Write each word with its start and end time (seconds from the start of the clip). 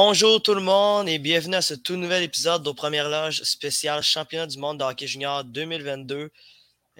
Bonjour 0.00 0.40
tout 0.40 0.54
le 0.54 0.60
monde 0.60 1.08
et 1.08 1.18
bienvenue 1.18 1.56
à 1.56 1.60
ce 1.60 1.74
tout 1.74 1.96
nouvel 1.96 2.22
épisode 2.22 2.62
de 2.62 2.70
Première 2.70 3.08
Loge 3.08 3.42
spécial 3.42 4.00
Championnat 4.00 4.46
du 4.46 4.56
monde 4.56 4.78
de 4.78 4.84
hockey 4.84 5.08
junior 5.08 5.42
2022. 5.42 6.30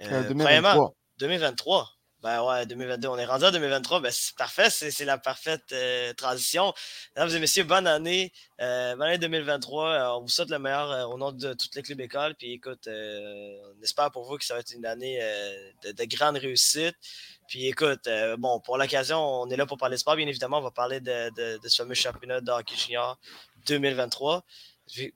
Euh, 0.01 0.27
2023. 0.27 0.93
2023. 1.17 1.89
Ben 2.21 2.43
ouais, 2.43 2.65
2022. 2.65 3.07
On 3.07 3.17
est 3.17 3.25
rendu 3.25 3.45
en 3.45 3.51
2023. 3.51 4.01
Ben 4.01 4.11
c'est 4.11 4.35
parfait. 4.35 4.69
C'est 4.69 5.05
la 5.05 5.17
parfaite 5.17 5.71
euh, 5.71 6.11
transition. 6.11 6.73
Mesdames 7.15 7.37
et 7.37 7.39
messieurs, 7.39 7.63
bonne 7.63 7.87
année. 7.87 8.33
Euh, 8.59 8.97
bonne 8.97 9.07
année 9.07 9.17
2023. 9.17 9.89
Euh, 9.89 10.17
on 10.17 10.21
vous 10.23 10.27
souhaite 10.27 10.49
le 10.49 10.59
meilleur 10.59 11.09
au 11.09 11.17
nom 11.17 11.31
de 11.31 11.53
toutes 11.53 11.75
les 11.75 11.81
clubs 11.81 12.01
écoles. 12.01 12.35
Puis 12.35 12.51
écoute, 12.51 12.89
on 12.89 13.81
espère 13.81 14.11
pour 14.11 14.25
vous 14.25 14.37
que 14.37 14.43
ça 14.43 14.55
va 14.55 14.59
être 14.59 14.73
une 14.73 14.85
année 14.85 15.21
de, 15.85 15.93
de, 15.93 16.03
grande 16.03 16.35
réussite. 16.35 16.97
Puis 17.49 17.65
écoute, 17.67 18.07
bon, 18.37 18.61
pour 18.61 18.77
l'occasion, 18.77 19.19
on 19.19 19.49
est 19.49 19.57
là 19.57 19.65
pour 19.65 19.77
parler 19.77 19.95
de 19.95 19.99
sport. 19.99 20.15
Bien 20.15 20.27
évidemment, 20.27 20.59
on 20.59 20.61
va 20.61 20.71
parler 20.71 21.01
de, 21.01 21.59
ce 21.65 21.81
fameux 21.81 21.95
championnat 21.95 22.39
de 22.39 22.51
junior 22.77 23.17
2023 23.65 24.45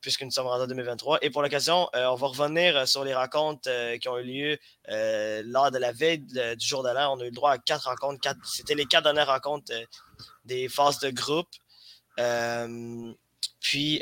puisque 0.02 0.22
nous 0.22 0.32
sommes 0.32 0.48
rendus 0.48 0.64
en 0.64 0.68
2023. 0.68 1.20
Et 1.22 1.30
pour 1.30 1.42
l'occasion, 1.42 1.90
euh, 1.96 2.06
on 2.06 2.16
va 2.16 2.28
revenir 2.28 2.78
euh, 2.78 2.86
sur 2.86 3.04
les 3.04 3.14
rencontres 3.14 3.70
euh, 3.70 3.98
qui 3.98 4.08
ont 4.08 4.18
eu 4.18 4.24
lieu 4.24 4.58
lors 5.46 5.72
de 5.72 5.78
la 5.78 5.92
veille 5.92 6.20
du 6.20 6.66
jour 6.66 6.84
de. 6.84 6.90
On 6.90 7.20
a 7.20 7.24
eu 7.24 7.26
le 7.26 7.32
droit 7.32 7.52
à 7.52 7.58
quatre 7.58 7.88
rencontres. 7.88 8.30
C'était 8.44 8.76
les 8.76 8.86
quatre 8.86 9.04
dernières 9.04 9.28
rencontres 9.28 9.74
des 10.46 10.70
phases 10.70 11.00
de 11.00 11.10
groupe. 11.10 11.50
puis, 13.60 14.02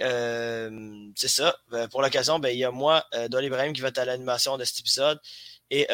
c'est 1.15 1.27
ça. 1.27 1.55
pour 1.89 2.01
l'occasion, 2.01 2.39
ben, 2.39 2.49
il 2.49 2.57
y 2.57 2.65
a 2.65 2.71
moi, 2.71 3.05
Dolly 3.29 3.47
Ibrahim, 3.47 3.73
qui 3.73 3.81
va 3.81 3.89
être 3.89 3.99
à 3.99 4.05
l'animation 4.05 4.57
de 4.57 4.63
cet 4.63 4.79
épisode. 4.79 5.19
Et 5.71 5.87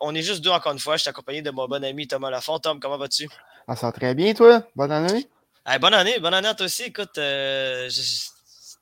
on 0.00 0.14
est 0.14 0.22
juste 0.22 0.42
deux 0.42 0.50
encore 0.50 0.72
une 0.72 0.78
fois. 0.78 0.96
Je 0.96 1.02
suis 1.02 1.10
accompagné 1.10 1.42
de 1.42 1.50
mon 1.50 1.66
bon 1.66 1.82
ami 1.82 2.06
Thomas 2.06 2.30
Lafont. 2.30 2.58
Tom, 2.58 2.78
comment 2.78 2.98
vas-tu? 2.98 3.28
Ah, 3.66 3.74
ça 3.74 3.86
va 3.86 3.92
très 3.92 4.14
bien, 4.14 4.34
toi. 4.34 4.62
Bonne 4.76 4.92
année. 4.92 5.26
bonne 5.80 5.94
année. 5.94 6.18
Bonne 6.20 6.34
année 6.34 6.48
à 6.48 6.54
toi 6.54 6.66
aussi. 6.66 6.84
Écoute, 6.84 7.12
je, 7.16 7.88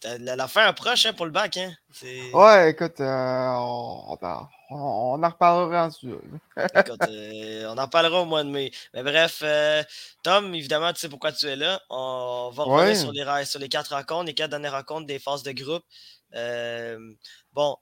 la, 0.04 0.48
fin 0.48 0.66
approche 0.66 1.06
hein, 1.06 1.12
pour 1.12 1.26
le 1.26 1.32
bac. 1.32 1.56
Hein? 1.56 1.72
Ouais, 2.32 2.70
écoute, 2.70 3.00
euh, 3.00 3.54
on, 3.56 4.16
on, 4.70 5.22
en 5.22 5.28
reparlera 5.28 5.86
ensuite. 5.86 6.14
écoute, 6.74 7.02
euh, 7.08 7.66
on 7.68 7.78
en 7.78 7.88
parlera 7.88 8.22
au 8.22 8.24
mois 8.24 8.44
de 8.44 8.48
mai. 8.48 8.70
Mais 8.94 9.02
bref, 9.02 9.40
euh, 9.42 9.82
Tom, 10.22 10.54
évidemment, 10.54 10.92
tu 10.92 11.00
sais 11.00 11.08
pourquoi 11.08 11.32
tu 11.32 11.46
es 11.46 11.56
là. 11.56 11.80
On 11.90 12.50
va 12.52 12.64
revenir 12.64 12.96
sur, 12.96 13.12
les, 13.12 13.44
sur 13.44 13.60
les 13.60 13.68
quatre 13.68 13.94
rencontres, 13.94 14.26
les 14.26 14.34
quatre 14.34 14.50
dernières 14.50 14.72
rencontres 14.72 15.06
des 15.06 15.18
phases 15.18 15.42
de 15.42 15.52
groupe. 15.52 15.84
Bon, 17.52 17.76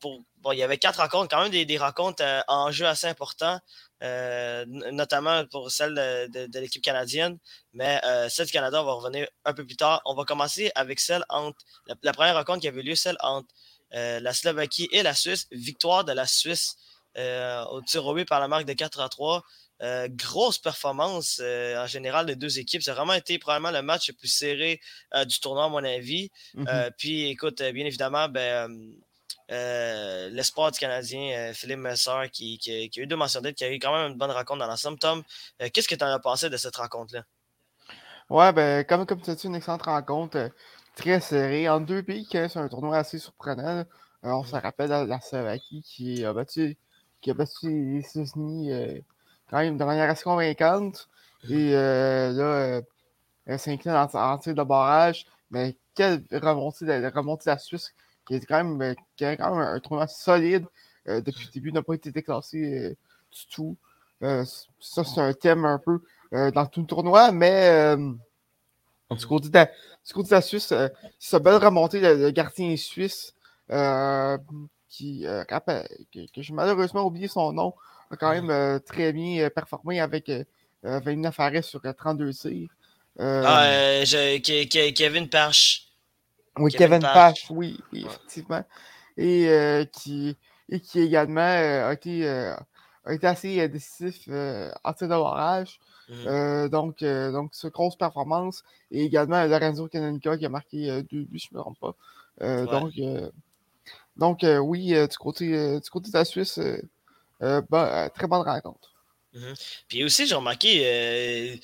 pour, 0.00 0.20
bon, 0.38 0.52
il 0.52 0.58
y 0.58 0.62
avait 0.62 0.78
quatre 0.78 1.00
rencontres, 1.00 1.28
quand 1.28 1.42
même 1.42 1.64
des, 1.64 1.78
rencontres 1.78 2.24
en 2.48 2.70
jeu 2.70 2.86
assez 2.86 3.06
importants. 3.06 3.60
Euh, 4.04 4.64
notamment 4.92 5.44
pour 5.46 5.72
celle 5.72 5.94
de, 5.94 6.58
l'équipe 6.60 6.82
canadienne. 6.82 7.38
Mais 7.72 8.00
euh, 8.04 8.28
celle 8.28 8.46
du 8.46 8.52
Canada, 8.52 8.80
on 8.80 8.86
va 8.86 8.92
revenir 8.92 9.26
un 9.44 9.52
peu 9.52 9.66
plus 9.66 9.76
tard. 9.76 10.00
On 10.04 10.14
va 10.14 10.24
commencer 10.24 10.70
avec 10.76 11.00
celle 11.00 11.24
entre 11.28 11.58
la, 12.02 12.12
première 12.12 12.36
rencontre 12.36 12.60
qui 12.60 12.68
avait 12.68 12.82
lieu, 12.82 12.94
celle 12.94 13.16
entre 13.20 13.48
euh, 13.94 14.20
la 14.20 14.32
Slovaquie 14.32 14.88
et 14.92 15.02
la 15.02 15.14
Suisse. 15.14 15.48
Victoire 15.50 16.04
de 16.04 16.12
la 16.12 16.26
Suisse 16.26 16.76
au 17.16 17.82
tir 17.82 18.04
par 18.28 18.38
la 18.38 18.46
marque 18.46 18.66
de 18.66 18.72
4 18.72 19.00
à 19.00 19.08
3. 19.08 19.42
Grosse 20.08 20.58
performance 20.58 21.40
en 21.40 21.86
général 21.86 22.26
des 22.26 22.36
deux 22.36 22.58
équipes. 22.58 22.82
Ça 22.82 22.92
a 22.92 22.94
vraiment 22.94 23.14
été 23.14 23.38
probablement 23.38 23.70
le 23.70 23.82
match 23.82 24.08
le 24.08 24.14
plus 24.14 24.28
serré 24.28 24.80
du 25.26 25.40
tournoi, 25.40 25.64
à 25.64 25.68
mon 25.68 25.84
avis. 25.84 26.30
Mm-hmm. 26.56 26.90
puis 26.98 27.28
écoute, 27.30 27.62
bien 27.62 27.86
évidemment, 27.86 28.28
ben, 28.28 28.68
euh, 29.50 30.28
l'espoir 30.30 30.70
du 30.70 30.78
Canadien, 30.78 31.32
euh, 31.32 31.52
Philippe 31.54 31.78
Messer, 31.78 32.28
qui, 32.30 32.58
qui, 32.58 32.70
a 32.70 33.02
eu 33.02 33.06
deux 33.06 33.16
mentions 33.16 33.40
qui 33.40 33.64
a 33.64 33.72
eu 33.72 33.78
quand 33.78 33.96
même 33.96 34.12
une 34.12 34.18
bonne 34.18 34.30
rencontre 34.30 34.58
dans 34.58 34.66
l'ensemble. 34.66 34.98
Tom, 34.98 35.22
euh, 35.62 35.68
qu'est-ce 35.72 35.88
que 35.88 35.94
tu 35.94 36.04
en 36.04 36.08
as 36.08 36.18
pensé 36.18 36.50
de 36.50 36.56
cette 36.58 36.76
rencontre-là? 36.76 37.24
Ouais, 38.28 38.52
ben, 38.52 38.84
comme, 38.84 39.06
comme 39.06 39.22
tu 39.22 39.30
as 39.30 39.34
dit, 39.34 39.46
une 39.46 39.54
excellente 39.54 39.82
rencontre, 39.82 40.50
très 40.96 41.20
serrée, 41.20 41.66
en 41.68 41.80
deux 41.80 42.02
pays, 42.02 42.26
c'est 42.30 42.58
un 42.58 42.68
tournoi 42.68 42.98
assez 42.98 43.18
surprenant. 43.18 43.86
on 44.22 44.44
se 44.44 44.54
rappelle 44.54 44.90
la, 44.90 45.06
la 45.06 45.20
Slovaquie 45.20 45.82
qui 45.82 46.24
a 46.26 46.34
battu, 46.34 46.76
qui 47.22 47.30
a 47.30 47.34
battu 47.34 47.68
les 47.70 48.00
États-Unis 48.00 48.70
quand 49.50 49.58
même 49.58 49.78
de 49.78 49.84
manière 49.84 50.10
assez 50.10 50.24
convaincante. 50.24 51.08
Et 51.48 51.72
là, 51.72 52.80
elle 53.46 53.58
s'incline 53.58 53.94
en, 53.94 54.08
en 54.14 54.38
tir 54.38 54.54
de 54.54 54.62
barrage. 54.62 55.26
Mais 55.50 55.76
quelle 55.94 56.22
remontée 56.30 56.84
de, 56.84 57.10
remontée 57.14 57.44
de 57.46 57.50
la 57.50 57.58
Suisse 57.58 57.94
qui 58.28 58.34
est 58.34 58.46
quand 58.46 58.62
même, 58.62 58.80
euh, 58.82 58.94
qui 59.16 59.24
a 59.24 59.36
quand 59.36 59.56
même 59.56 59.66
un, 59.66 59.80
tournoi 59.80 60.06
solide 60.06 60.66
euh, 61.08 61.20
depuis 61.22 61.46
le 61.46 61.52
début, 61.52 61.72
n'a 61.72 61.82
pas 61.82 61.94
été 61.94 62.12
déclassé 62.12 62.58
euh, 62.58 62.96
du 63.32 63.46
tout. 63.50 63.76
ça, 64.20 65.04
c'est 65.04 65.20
un 65.20 65.32
thème 65.32 65.64
un 65.64 65.78
peu 65.78 66.00
dans 66.30 66.66
tout 66.66 66.80
le 66.80 66.86
tournoi, 66.86 67.32
mais 67.32 67.96
du, 69.10 69.26
côté 69.26 69.48
de 69.48 69.54
la, 69.54 69.66
du 69.66 70.12
de 70.12 70.30
la 70.30 70.42
Suisse, 70.42 70.74
c'est 71.18 71.42
belle 71.42 71.56
remontée 71.56 72.00
le, 72.00 72.30
gardien 72.30 72.76
suisse 72.76 73.34
qui, 74.88 75.24
que, 75.24 76.42
j'ai 76.42 76.52
malheureusement 76.52 77.04
oublié 77.04 77.28
son 77.28 77.52
nom, 77.52 77.74
a 78.10 78.16
quand 78.16 78.30
même 78.30 78.80
très 78.80 79.12
bien 79.12 79.48
performé 79.50 80.00
avec 80.00 80.30
29 80.82 81.40
arrêts 81.40 81.62
sur 81.62 81.80
32 81.82 82.32
tirs. 82.32 82.68
ah, 83.18 84.02
Kevin 84.92 85.28
Parche. 85.28 85.88
Oui, 86.58 86.72
Kevin, 86.72 87.00
Pash, 87.00 87.46
oui, 87.50 87.78
effectivement. 87.92 88.64
Et, 89.16 89.48
euh, 89.48 89.84
qui, 89.84 90.36
et 90.68 90.80
qui 90.80 91.00
également 91.00 91.40
euh, 91.40 91.88
a, 91.88 91.92
été, 91.92 92.26
euh, 92.26 92.54
a 93.04 93.14
été 93.14 93.26
assez 93.26 93.68
décisif 93.68 94.28
en 94.28 94.92
tir 94.92 95.08
de 95.08 95.14
barrage. 95.14 95.80
Mmh. 96.10 96.68
donc, 96.68 97.04
donc, 97.04 97.50
ce 97.52 97.68
grosse 97.68 97.96
performance. 97.96 98.64
Et 98.90 99.04
également 99.04 99.44
Lorenzo 99.44 99.88
Canonica 99.88 100.38
qui 100.38 100.46
a 100.46 100.48
marqué 100.48 101.02
deux 101.10 101.24
buts, 101.24 101.38
je 101.38 101.48
ne 101.52 101.58
me 101.58 101.62
trompe 101.62 101.78
pas. 101.78 102.64
Donc, 102.66 102.94
donc 104.16 104.46
oui, 104.62 104.94
du, 104.94 105.18
côté, 105.18 105.80
du 105.80 105.90
côté 105.90 106.10
de 106.10 106.16
la 106.16 106.24
Suisse, 106.24 106.58
très 107.38 108.26
bonne 108.26 108.42
rencontre. 108.42 108.92
Mmh 109.34 109.52
Puis 109.88 110.04
aussi, 110.04 110.26
j'ai 110.26 110.34
remarqué 110.34 110.82
euh, 110.86 111.56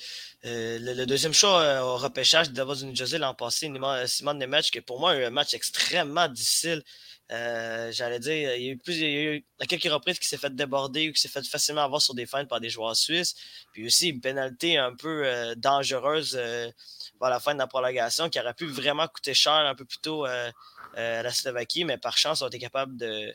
euh, 0.45 0.77
le, 0.79 1.05
deuxième 1.05 1.33
choix 1.33 1.61
euh, 1.61 1.81
au 1.81 1.97
repêchage 1.97 2.49
de 2.49 2.55
Davos 2.55 2.75
Jersey 2.93 3.17
l'an 3.17 3.33
passé, 3.33 3.71
Simon 4.05 4.33
Nemec, 4.35 4.65
qui 4.65 4.81
pour 4.81 4.99
moi 4.99 5.11
un 5.11 5.29
match 5.31 5.53
extrêmement 5.53 6.27
difficile. 6.27 6.83
J'allais 7.29 8.19
dire, 8.19 8.55
il 8.55 8.63
y 8.63 8.69
a 8.69 8.71
eu 8.73 8.77
plus, 8.77 9.43
à 9.59 9.65
quelques 9.65 9.91
reprises 9.91 10.19
qui 10.19 10.27
s'est 10.27 10.37
fait 10.37 10.55
déborder 10.55 11.09
ou 11.09 11.13
qui 11.13 11.21
s'est 11.21 11.27
fait 11.27 11.43
facilement 11.43 11.83
avoir 11.83 12.01
sur 12.01 12.13
des 12.13 12.27
feintes 12.27 12.47
par 12.47 12.59
des 12.59 12.69
joueurs 12.69 12.95
suisses. 12.95 13.35
Puis 13.73 13.85
aussi 13.87 14.09
une 14.09 14.21
pénalité 14.21 14.77
un 14.77 14.95
peu 14.95 15.25
dangereuse 15.57 16.35
vers 16.35 17.29
la 17.29 17.39
fin 17.39 17.55
de 17.55 17.59
la 17.59 17.67
prolongation 17.67 18.29
qui 18.29 18.39
aurait 18.39 18.53
pu 18.53 18.67
vraiment 18.67 19.07
coûter 19.07 19.33
cher 19.33 19.53
un 19.53 19.73
peu 19.73 19.85
plus 19.85 19.97
tôt 19.97 20.25
à 20.25 20.51
la 20.95 21.31
Slovaquie, 21.31 21.83
mais 21.83 21.97
par 21.97 22.15
chance, 22.15 22.43
on 22.43 22.47
été 22.47 22.59
capable 22.59 22.95
de, 22.95 23.33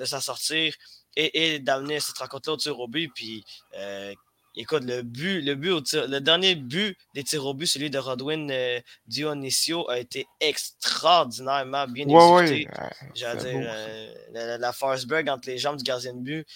de 0.00 0.06
s'en 0.06 0.20
sortir 0.20 0.74
et, 1.16 1.58
d'amener 1.58 2.00
cette 2.00 2.18
rencontre-là 2.18 2.54
au 2.54 2.56
tir 2.56 2.80
au 2.80 2.88
but. 2.88 3.10
Puis, 3.14 3.44
euh, 3.76 4.14
écoute, 4.56 4.84
le 4.84 5.02
but, 5.02 5.42
le 5.42 5.54
but 5.54 5.70
au 5.70 5.80
tir, 5.80 6.08
le 6.08 6.20
dernier 6.20 6.54
but 6.54 6.96
des 7.14 7.22
tirs 7.22 7.44
au 7.44 7.54
but, 7.54 7.66
celui 7.66 7.90
de 7.90 7.98
Rodwin 7.98 8.50
euh, 8.50 8.80
Dionisio, 9.06 9.88
a 9.90 9.98
été 9.98 10.26
extraordinairement 10.40 11.86
bien 11.86 12.08
exécuté. 12.08 12.68
J'allais 13.14 13.40
dire, 13.40 13.70
euh, 13.70 14.14
la, 14.32 14.58
la 14.58 14.72
Forsberg 14.72 15.28
entre 15.28 15.48
les 15.48 15.58
jambes 15.58 15.76
du 15.76 15.84
gardien 15.84 16.14
de 16.14 16.20
but. 16.20 16.46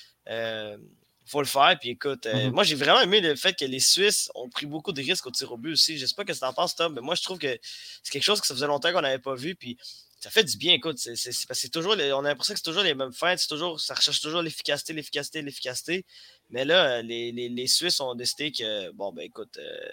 Il 1.27 1.31
faut 1.31 1.41
le 1.41 1.47
faire. 1.47 1.77
Puis 1.81 1.91
écoute, 1.91 2.27
mm-hmm. 2.27 2.51
moi 2.51 2.65
j'ai 2.65 2.75
vraiment 2.75 3.01
aimé 3.01 3.23
le 3.23 3.35
fait 3.35 3.55
que 3.55 3.65
les 3.65 3.81
Suisses 3.81 4.31
ont 4.35 4.51
pris 4.51 4.67
beaucoup 4.67 4.93
de 4.93 5.01
risques 5.01 5.27
au 5.27 5.31
tir 5.31 5.51
au 5.53 5.57
but 5.57 5.73
aussi. 5.73 5.97
Je 5.97 6.05
sais 6.05 6.15
pas 6.15 6.23
ce 6.23 6.33
que 6.35 6.39
tu 6.39 6.45
en 6.45 6.53
penses, 6.53 6.77
Tom, 6.77 6.93
mais 6.95 7.01
moi 7.01 7.15
je 7.15 7.23
trouve 7.23 7.39
que 7.39 7.59
c'est 8.03 8.13
quelque 8.13 8.23
chose 8.23 8.43
que 8.43 8.47
ça 8.47 8.55
faisait 8.55 8.67
longtemps 8.67 8.93
qu'on 8.93 9.01
n'avait 9.01 9.19
pas 9.19 9.35
vu. 9.35 9.55
Puis 9.55 9.79
ça 10.25 10.31
fait 10.31 10.45
du 10.45 10.57
bien, 10.57 10.73
écoute. 10.73 10.97
C'est, 10.97 11.17
c'est, 11.17 11.69
toujours, 11.69 11.97
on 11.99 12.25
a 12.25 12.29
l'impression 12.29 12.55
que 12.55 12.59
c'est 12.59 12.65
toujours 12.65 12.83
les 12.83 12.95
mêmes 12.95 13.13
fins, 13.13 13.35
toujours, 13.47 13.79
ça 13.79 13.93
recherche 13.93 14.23
toujours 14.23 14.41
l'efficacité, 14.41 14.95
l'efficacité, 14.95 15.43
l'efficacité. 15.43 16.07
Mais 16.49 16.65
là, 16.65 17.03
les, 17.03 17.31
les, 17.31 17.51
les, 17.51 17.67
Suisses 17.67 18.01
ont 18.01 18.15
décidé 18.15 18.51
que, 18.51 18.91
bon, 18.93 19.13
ben 19.13 19.21
écoute, 19.21 19.59
euh, 19.59 19.91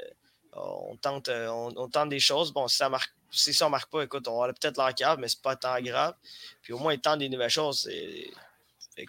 on, 0.54 0.96
tente, 0.96 1.28
euh, 1.28 1.50
on, 1.50 1.90
tente 1.90 2.08
des 2.08 2.22
choses. 2.22 2.54
Bon, 2.54 2.70
si 2.70 2.78
ça 2.78 2.88
marque, 2.88 3.12
si 3.30 3.54
ça 3.54 3.68
marque 3.68 3.92
pas, 3.92 4.04
écoute, 4.04 4.26
on 4.30 4.40
va 4.40 4.54
peut-être 4.54 4.78
leur 4.78 4.96
cave, 4.96 5.20
mais 5.20 5.28
c'est 5.28 5.42
pas 5.42 5.58
tant 5.58 5.78
grave. 5.82 6.14
Puis 6.62 6.72
au 6.72 6.78
moins, 6.78 6.94
ils 6.94 7.02
tentent 7.02 7.20
des 7.20 7.28
nouvelles 7.28 7.50
choses. 7.50 7.90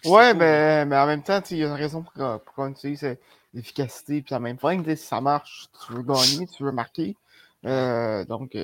ouais, 0.03 0.33
mais, 0.33 0.85
mais 0.85 0.97
en 0.97 1.05
même 1.05 1.23
temps, 1.23 1.41
il 1.51 1.57
y 1.57 1.63
a 1.63 1.67
une 1.67 1.71
raison 1.71 2.03
pour, 2.03 2.41
pour 2.41 2.53
qu'on 2.53 2.71
utilise 2.71 3.05
euh, 3.05 3.15
l'efficacité. 3.53 4.21
Puis 4.21 4.35
en 4.35 4.41
même 4.41 4.57
temps, 4.57 4.77
si 4.85 4.97
ça 4.97 5.21
marche, 5.21 5.69
tu 5.87 5.93
veux 5.93 6.03
gagner, 6.03 6.47
tu 6.47 6.63
veux 6.63 6.73
marquer. 6.73 7.15
donc, 7.63 8.57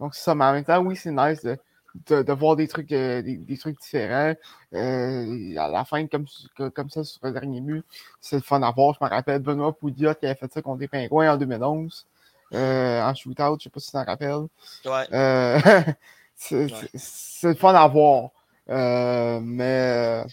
donc, 0.00 0.14
ça, 0.14 0.34
mais 0.34 0.46
en 0.46 0.52
même 0.54 0.64
temps, 0.64 0.80
oui, 0.80 0.96
c'est 0.96 1.12
nice 1.12 1.42
de 1.42 1.58
de, 2.06 2.32
voir 2.32 2.56
des 2.56 2.68
trucs, 2.68 2.92
euh, 2.92 3.22
des, 3.22 3.58
trucs 3.58 3.80
différents. 3.80 4.34
Euh, 4.74 5.56
à 5.56 5.68
la 5.68 5.84
fin, 5.84 6.06
comme, 6.06 6.26
comme 6.74 6.90
ça, 6.90 7.04
sur 7.04 7.20
le 7.24 7.32
dernier 7.32 7.60
but, 7.60 7.84
c'est 8.20 8.36
le 8.36 8.42
fun 8.42 8.62
à 8.62 8.70
voir. 8.70 8.96
Je 8.98 9.04
me 9.04 9.10
rappelle 9.10 9.40
Benoît 9.40 9.72
Poudiot 9.72 10.14
qui 10.14 10.26
avait 10.26 10.34
fait 10.34 10.52
ça 10.52 10.62
contre 10.62 10.80
les 10.80 10.88
Pingouins 10.88 11.34
en 11.34 11.36
2011. 11.36 12.06
Euh, 12.54 13.02
en 13.02 13.14
shootout, 13.14 13.56
je 13.58 13.64
sais 13.64 13.70
pas 13.70 13.80
si 13.80 13.86
tu 13.86 13.92
t'en 13.92 14.04
rappelles. 14.04 14.46
Ouais. 14.84 15.94
c'est 16.34 17.48
le 17.48 17.54
fun 17.54 17.74
à 17.74 17.86
voir. 17.88 18.30
mais, 18.68 20.24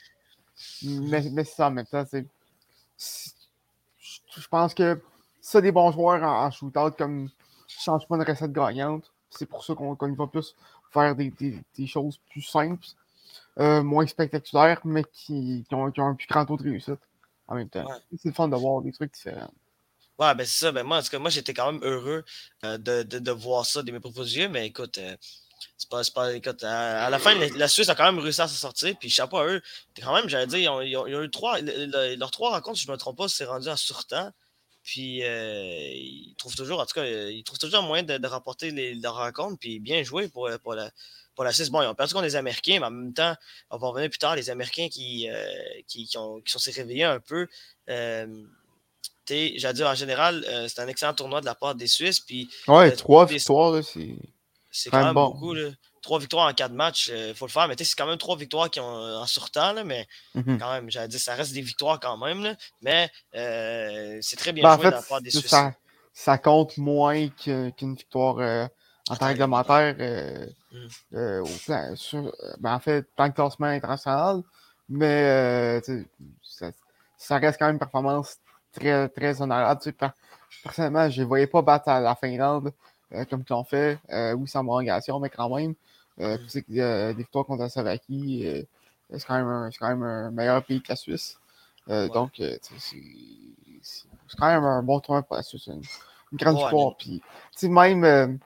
mais, 0.83 1.29
mais 1.31 1.43
ça, 1.43 1.67
en 1.67 1.71
même 1.71 1.85
temps, 1.85 2.05
c'est. 2.09 2.25
Je 2.97 4.47
pense 4.49 4.73
que 4.73 5.01
ça, 5.41 5.61
des 5.61 5.71
bons 5.71 5.91
joueurs 5.91 6.23
en, 6.23 6.49
shootout 6.51 6.91
comme, 6.97 7.29
change 7.67 8.07
pas 8.07 8.15
une 8.15 8.23
recette 8.23 8.51
gagnante. 8.51 9.11
C'est 9.29 9.45
pour 9.45 9.63
ça 9.63 9.75
qu'on 9.75 9.93
va 9.93 10.27
plus 10.27 10.55
faire 10.91 11.15
des, 11.15 11.33
des, 11.75 11.87
choses 11.87 12.19
plus 12.29 12.41
simples, 12.41 12.85
euh, 13.59 13.83
moins 13.83 14.07
spectaculaires, 14.07 14.81
mais 14.83 15.03
qui, 15.11 15.65
qui, 15.67 15.75
ont, 15.75 15.85
un 15.85 16.15
plus 16.15 16.27
grand 16.27 16.45
taux 16.45 16.57
de 16.57 16.63
réussite 16.63 16.99
en 17.47 17.55
même 17.55 17.69
temps. 17.69 17.87
C'est 18.11 18.29
le 18.29 18.33
fun 18.33 18.47
de 18.47 18.55
voir 18.55 18.81
des 18.81 18.91
trucs 18.91 19.13
différents. 19.13 19.51
Ouais, 20.19 20.35
ben 20.35 20.45
c'est 20.45 20.65
ça. 20.65 20.71
Ben 20.71 20.83
moi, 20.83 20.97
en 20.97 21.01
tout 21.01 21.09
cas, 21.09 21.19
moi, 21.19 21.29
j'étais 21.29 21.53
quand 21.53 21.71
même 21.71 21.81
heureux 21.83 22.25
euh, 22.65 22.77
de, 22.77 23.03
de, 23.03 23.19
de, 23.19 23.31
voir 23.31 23.65
ça 23.65 23.81
de 23.83 23.91
mes 23.91 23.99
propres 23.99 24.27
yeux, 24.27 24.49
mais 24.49 24.67
écoute, 24.67 24.97
euh, 24.97 25.15
c'est 25.77 25.89
pas, 25.89 26.01
pas. 26.13 26.33
Écoute, 26.33 26.63
à, 26.63 27.09
la 27.09 27.19
fin, 27.19 27.33
la 27.55 27.67
Suisse 27.67 27.89
a 27.89 27.95
quand 27.95 28.03
même 28.03 28.19
réussi 28.19 28.41
à 28.41 28.47
se 28.47 28.55
sortir, 28.55 28.95
puis 28.99 29.09
chapeau 29.09 29.37
à 29.37 29.47
eux. 29.47 29.61
Quand 30.01 30.13
même, 30.13 30.27
j'allais 30.27 30.47
dire, 30.47 30.83
ils 30.83 30.97
ont, 30.97 31.07
eu 31.23 31.29
trois. 31.29 31.59
leurs 31.61 32.31
trois 32.31 32.51
rencontres, 32.51 32.77
si 32.79 32.85
je 32.85 32.91
me 32.91 32.97
trompe 32.97 33.17
pas, 33.17 33.29
c'est 33.29 33.45
rendu 33.45 33.69
à 33.69 33.77
sur-temps. 33.77 34.31
Puis 34.83 35.23
euh, 35.23 35.91
ils 35.93 36.35
trouvent 36.37 36.55
toujours, 36.55 36.79
en 36.79 36.85
tout 36.85 36.93
cas, 36.93 37.05
ils 37.05 37.43
trouvent 37.43 37.59
toujours 37.59 37.79
un 37.79 37.87
moyen 37.87 38.03
de, 38.03 38.17
de 38.17 38.27
remporter 38.27 38.71
les, 38.71 38.95
leurs 38.95 39.15
rencontres, 39.15 39.59
puis 39.59 39.79
bien 39.79 40.03
joué 40.03 40.29
pour, 40.29 40.49
pour 40.63 40.73
la, 40.73 40.89
pour 41.35 41.43
la 41.43 41.51
Suisse. 41.51 41.69
Bon, 41.69 41.81
ils 41.81 41.87
ont 41.87 41.95
perdu 41.95 42.13
contre 42.13 42.25
les 42.25 42.35
Américains, 42.35 42.79
mais 42.79 42.85
en 42.85 42.91
même 42.91 43.13
temps, 43.13 43.35
on 43.69 43.77
va 43.77 43.87
revenir 43.89 44.09
plus 44.09 44.19
tard, 44.19 44.35
les 44.35 44.49
Américains 44.49 44.89
qui, 44.89 45.29
euh, 45.29 45.45
qui, 45.87 46.05
qui, 46.07 46.17
ont, 46.17 46.41
qui 46.41 46.51
sont 46.51 46.59
s'est 46.59 46.71
réveillés 46.71 47.05
un 47.05 47.19
peu. 47.19 47.47
Euh, 47.89 48.27
J'allais 49.29 49.73
dire, 49.73 49.87
en 49.87 49.95
général, 49.95 50.43
euh, 50.47 50.67
c'est 50.67 50.81
un 50.81 50.87
excellent 50.87 51.13
tournoi 51.13 51.39
de 51.39 51.45
la 51.45 51.53
part 51.53 51.75
des 51.75 51.87
Suisses. 51.87 52.19
Puis, 52.19 52.49
ouais, 52.67 52.91
trois 52.93 53.25
victoires, 53.25 53.83
c'est. 53.83 54.15
C'est 54.71 54.89
quand 54.89 55.03
même 55.03 55.13
bon. 55.13 55.29
beaucoup. 55.29 55.53
Là. 55.53 55.69
Trois 56.01 56.19
victoires 56.19 56.47
en 56.47 56.53
quatre 56.53 56.73
matchs, 56.73 57.07
il 57.07 57.13
euh, 57.13 57.33
faut 57.33 57.45
le 57.45 57.51
faire. 57.51 57.67
Mais 57.67 57.75
c'est 57.77 57.95
quand 57.95 58.07
même 58.07 58.17
trois 58.17 58.37
victoires 58.37 58.69
qui 58.69 58.79
ont 58.79 58.85
en 58.85 59.25
surtemps. 59.25 59.73
Là, 59.73 59.83
mais 59.83 60.07
mm-hmm. 60.35 60.57
quand 60.57 60.71
même, 60.73 60.89
j'allais 60.89 61.07
dire, 61.07 61.19
ça 61.19 61.35
reste 61.35 61.53
des 61.53 61.61
victoires 61.61 61.99
quand 61.99 62.17
même. 62.17 62.43
Là, 62.43 62.55
mais 62.81 63.09
euh, 63.35 64.19
c'est 64.21 64.35
très 64.35 64.53
bien 64.53 64.63
ben, 64.63 64.75
joué 64.75 64.85
de 64.85 64.91
la 64.91 65.01
part 65.01 65.21
des 65.21 65.29
Suisses. 65.29 65.47
Ça, 65.47 65.73
ça 66.13 66.37
compte 66.37 66.77
moins 66.77 67.27
qu'une 67.29 67.95
victoire 67.95 68.39
euh, 68.39 68.67
en 69.09 69.15
temps 69.15 69.27
réglementaire. 69.27 69.95
Mm. 70.71 71.95
sur, 71.95 72.31
ben, 72.59 72.73
en 72.73 72.79
fait, 72.79 73.05
tant 73.15 73.29
que 73.29 73.35
classement 73.35 73.67
international. 73.67 74.41
Mais 74.87 75.81
ça, 76.41 76.71
ça, 77.17 77.37
reste 77.37 77.59
quand 77.59 77.65
même 77.65 77.75
une 77.75 77.79
performance 77.79 78.37
très, 78.71 79.07
très 79.09 79.41
honorable. 79.41 79.81
personnellement, 80.63 81.09
je 81.09 81.21
ne 81.21 81.27
voyais 81.27 81.47
pas 81.47 81.61
battre 81.61 81.89
à 81.89 81.99
la 81.99 82.15
Finlande. 82.15 82.73
Euh, 83.13 83.25
comme 83.25 83.43
tu 83.43 83.53
l'ont 83.53 83.63
fait. 83.63 83.99
Euh, 84.11 84.33
oui, 84.33 84.47
sans 84.47 84.63
prolongation, 84.63 85.19
mais 85.19 85.29
quand 85.29 85.49
même. 85.55 85.73
Euh, 86.19 86.37
mm. 86.37 86.61
que 86.61 87.11
des 87.11 87.13
victoires 87.13 87.45
contre 87.45 87.63
la 87.63 87.69
Slovaquie, 87.69 88.65
c'est 89.09 89.25
quand, 89.25 89.35
même 89.35 90.03
un, 90.03 90.31
meilleur 90.31 90.63
pays 90.63 90.81
que 90.81 90.89
la 90.89 90.95
Suisse. 90.95 91.39
Donc, 91.87 92.33
c'est 92.37 92.61
quand 94.37 94.47
même 94.47 94.63
un 94.63 94.83
bon 94.83 94.99
tournoi 94.99 95.23
pour 95.23 95.37
la 95.37 95.43
Suisse. 95.43 95.67
Une, 95.67 95.81
grande 96.33 96.57
victoire. 96.57 96.95
Puis, 96.97 97.21
même, 97.63 97.99
même, 97.99 98.39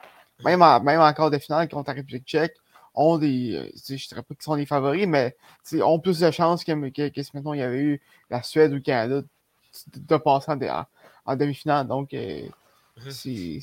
même 0.83 1.01
en 1.01 1.13
quart 1.13 1.31
de 1.31 1.38
finale 1.39 1.68
contre 1.68 1.89
la 1.89 1.95
République 1.95 2.25
tchèque, 2.25 2.56
ont 2.94 3.18
des. 3.18 3.71
je 3.75 3.94
ne 3.94 3.98
dirais 3.98 4.21
pas 4.21 4.36
qu'ils 4.36 4.44
sont 4.44 4.56
des 4.56 4.68
favoris, 4.68 5.07
mais 5.07 5.36
ont 5.81 6.00
plus 6.00 6.19
de 6.19 6.30
chances 6.30 6.63
que, 6.63 7.09
que, 7.09 7.24
si 7.24 7.31
maintenant 7.33 7.54
il 7.54 7.59
y 7.59 7.63
avait 7.63 7.81
eu 7.81 8.01
la 8.30 8.44
Suède 8.44 8.71
ou 8.71 8.75
le 8.75 8.81
Canada 8.81 9.24
de, 9.95 10.18
passer 10.18 10.51
en, 11.25 11.36
demi-finale. 11.36 11.88
Donc. 11.88 12.16
C'est 13.10 13.60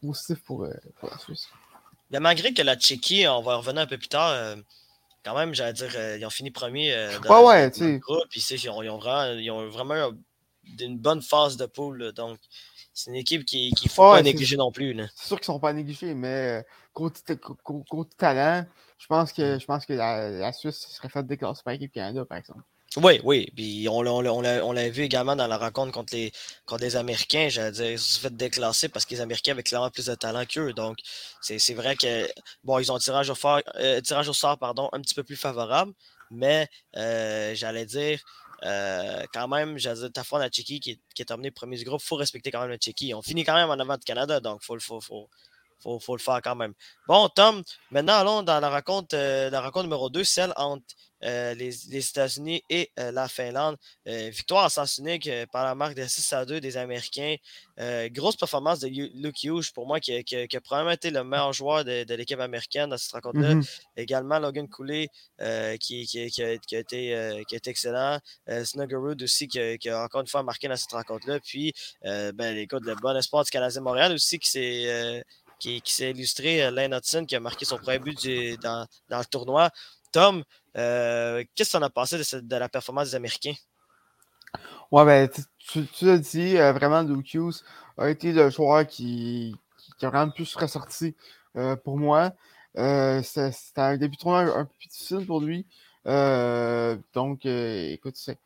positif 0.00 0.42
pour, 0.44 0.64
euh, 0.64 0.72
pour, 0.98 1.10
la 1.10 1.18
Suisse. 1.18 1.48
malgré 2.10 2.54
que 2.54 2.62
la 2.62 2.76
Tchéquie, 2.76 3.26
on 3.28 3.42
va 3.42 3.56
revenir 3.56 3.82
un 3.82 3.86
peu 3.86 3.98
plus 3.98 4.08
tard, 4.08 4.30
euh, 4.30 4.56
quand 5.24 5.36
même, 5.36 5.54
j'allais 5.54 5.74
dire, 5.74 5.92
euh, 5.96 6.16
ils 6.18 6.24
ont 6.24 6.30
fini 6.30 6.50
premier 6.50 6.92
dans, 7.24 7.46
ouais, 7.46 7.70
le 7.78 7.98
groupe. 7.98 8.24
Puis, 8.30 8.40
ils, 8.40 8.70
ont, 8.70 8.82
ils, 8.82 8.88
ont 8.88 8.98
vraiment, 8.98 9.38
ils 9.38 9.50
ont 9.50 9.68
vraiment 9.68 10.10
une 10.80 10.98
bonne 10.98 11.22
phase 11.22 11.56
de 11.56 11.66
poule. 11.66 12.12
donc, 12.12 12.38
c'est 12.92 13.10
une 13.10 13.16
équipe 13.16 13.44
qui 13.44 13.72
ne 13.84 13.88
faut 13.88 14.02
pas 14.02 14.22
négliger 14.22 14.56
non 14.56 14.72
plus. 14.72 14.96
C'est 15.14 15.26
sûr 15.26 15.36
qu'ils 15.36 15.52
ne 15.52 15.54
sont 15.54 15.60
pas 15.60 15.72
négligés, 15.72 16.14
mais 16.14 16.64
côté, 16.92 17.36
talent, 18.18 18.66
je 18.98 19.06
pense 19.06 19.32
que, 19.32 19.58
je 19.58 19.64
pense 19.64 19.86
que 19.86 19.92
la, 19.92 20.28
la 20.28 20.52
Suisse 20.52 20.88
serait 20.88 21.08
faite 21.08 21.26
déclasser 21.26 21.62
par 21.62 21.72
l'équipe 21.72 21.92
Canada, 21.92 22.24
par 22.24 22.38
exemple. 22.38 22.62
Oui, 22.96 23.20
oui. 23.22 23.46
Puis 23.54 23.86
on, 23.88 24.02
l'a 24.02 24.88
vu 24.88 25.04
également 25.04 25.36
dans 25.36 25.46
la 25.46 25.56
rencontre 25.58 25.92
contre 25.92 26.12
les, 26.12 26.32
contre 26.66 26.82
les 26.82 26.96
Américains. 26.96 27.48
J'allais 27.48 27.70
dire, 27.70 27.90
ils 27.92 27.98
se 28.00 28.18
fait 28.18 28.34
déclasser 28.34 28.88
parce 28.88 29.04
que 29.06 29.14
les 29.14 29.20
Américains 29.20 29.52
avaient 29.52 29.62
clairement 29.62 29.90
plus 29.90 30.06
de 30.06 30.14
talent 30.16 30.44
qu'eux. 30.44 30.72
Donc, 30.72 30.98
c'est 31.40 31.74
vrai 31.74 31.94
que, 31.94 32.28
bon, 32.64 32.80
ils 32.80 32.90
ont 32.90 32.96
un 32.96 32.98
tirage 32.98 33.30
au, 33.30 33.34
euh, 33.76 34.00
tirage 34.00 34.28
au 34.28 34.32
sort 34.32 34.58
pardon, 34.58 34.88
un 34.92 35.00
petit 35.00 35.14
peu 35.14 35.22
plus 35.22 35.36
favorable. 35.36 35.92
Mais 36.32 36.68
euh, 36.96 37.54
j'allais 37.54 37.86
dire, 37.86 38.20
euh, 38.64 39.24
quand 39.32 39.46
même, 39.46 39.78
j'allais 39.78 40.08
dire, 40.10 40.12
ta 40.12 40.38
la 40.38 40.48
Tchéquie 40.48 40.80
qui, 40.80 41.00
qui 41.14 41.22
est 41.22 41.24
terminé 41.24 41.52
premier 41.52 41.76
du 41.76 41.84
groupe, 41.84 42.00
il 42.02 42.06
faut 42.06 42.16
respecter 42.16 42.50
quand 42.50 42.60
même 42.60 42.70
la 42.70 42.78
Tchéquie. 42.78 43.14
On 43.14 43.22
finit 43.22 43.44
quand 43.44 43.54
même 43.54 43.70
en 43.70 43.78
avant 43.78 43.98
du 43.98 44.04
Canada, 44.04 44.40
donc 44.40 44.62
faut, 44.64 44.78
faut, 44.80 45.00
faut, 45.00 45.28
faut, 45.82 45.98
faut, 45.98 46.16
le 46.16 46.22
faire 46.22 46.40
quand 46.42 46.56
même. 46.56 46.74
Bon, 47.06 47.28
Tom, 47.28 47.62
maintenant 47.90 48.14
allons 48.14 48.42
dans 48.42 48.60
la 48.60 48.70
rencontre, 48.70 49.16
la 49.16 49.60
rencontre 49.60 49.84
numéro 49.84 50.10
2, 50.10 50.24
celle 50.24 50.52
entre 50.56 50.84
euh, 51.22 51.52
les, 51.54 51.94
États-Unis 51.94 52.64
et 52.70 52.90
euh, 52.98 53.12
la 53.12 53.28
Finlande. 53.28 53.76
Euh, 54.08 54.30
victoire 54.30 54.64
à 54.64 54.70
sens 54.70 54.96
unique 54.96 55.28
par 55.52 55.64
la 55.64 55.74
marque 55.74 55.94
de 55.94 56.06
6 56.06 56.32
à 56.32 56.46
2 56.46 56.60
des 56.60 56.78
Américains. 56.78 57.36
grosse 58.08 58.36
performance 58.36 58.80
de 58.80 58.88
Luke 58.88 59.44
Hughes 59.44 59.72
pour 59.74 59.86
moi, 59.86 60.00
qui, 60.00 60.12
a 60.14 60.60
probablement 60.60 60.92
été 60.92 61.10
le 61.10 61.22
meilleur 61.22 61.52
joueur 61.52 61.84
de, 61.84 62.14
l'équipe 62.14 62.40
américaine 62.40 62.88
dans 62.88 62.96
cette 62.96 63.12
rencontre-là. 63.12 63.54
Mm-hmm. 63.54 63.80
Également 63.96 64.38
Logan 64.38 64.68
Cooley, 64.68 65.08
qui, 65.78 66.40
a, 66.40 66.52
été, 66.78 67.44
excellent. 67.66 68.18
Snuggerud 68.64 69.22
aussi, 69.22 69.46
qui 69.48 69.88
a, 69.88 70.04
encore 70.04 70.22
une 70.22 70.26
fois 70.26 70.42
marqué 70.42 70.68
dans 70.68 70.76
cette 70.76 70.92
rencontre-là. 70.92 71.38
Puis, 71.40 71.74
ben, 72.02 72.56
écoute, 72.56 72.84
le 72.84 72.94
bon 72.94 73.16
espoir 73.16 73.44
du 73.44 73.50
Canadien 73.50 73.82
Montréal 73.82 74.12
aussi, 74.12 74.38
qui 74.38 74.50
s'est. 74.50 75.22
Qui, 75.60 75.82
illustré, 76.00 76.70
Lane 76.70 76.94
Hudson, 76.94 77.24
qui 77.24 77.36
a 77.36 77.40
marqué 77.40 77.64
son 77.64 77.78
premier 77.78 77.98
but 78.00 78.16
dans, 78.60 78.86
dans, 79.08 79.18
le 79.18 79.24
tournoi. 79.26 79.70
Tom, 80.12 80.42
euh, 80.76 81.44
qu'est-ce 81.54 81.72
que 81.72 81.78
tu 81.78 81.82
en 81.82 81.86
as 81.86 81.90
pensé 81.90 82.18
de, 82.18 82.56
la 82.56 82.68
performance 82.68 83.10
des 83.10 83.14
Américains? 83.14 83.54
Ouais, 84.90 85.04
ben, 85.04 85.28
tu, 85.58 85.86
l'as 86.02 86.18
dit, 86.18 86.56
euh, 86.56 86.72
vraiment, 86.72 87.02
Luke 87.02 87.36
a 87.98 88.10
été 88.10 88.32
le 88.32 88.50
joueur 88.50 88.86
qui, 88.86 89.54
qui, 89.98 90.06
a 90.06 90.10
vraiment 90.10 90.32
plus 90.32 90.54
ressorti 90.56 91.14
euh, 91.56 91.76
pour 91.76 91.96
moi. 91.96 92.32
C'était 92.74 93.52
un 93.76 93.96
début 93.96 94.16
de 94.16 94.20
tournoi 94.20 94.40
un, 94.40 94.64
peu 94.64 94.72
plus 94.78 94.88
difficile 94.88 95.26
pour 95.26 95.40
lui. 95.40 95.66
donc, 97.14 97.44
écoute, 97.44 98.16
c'est 98.16 98.38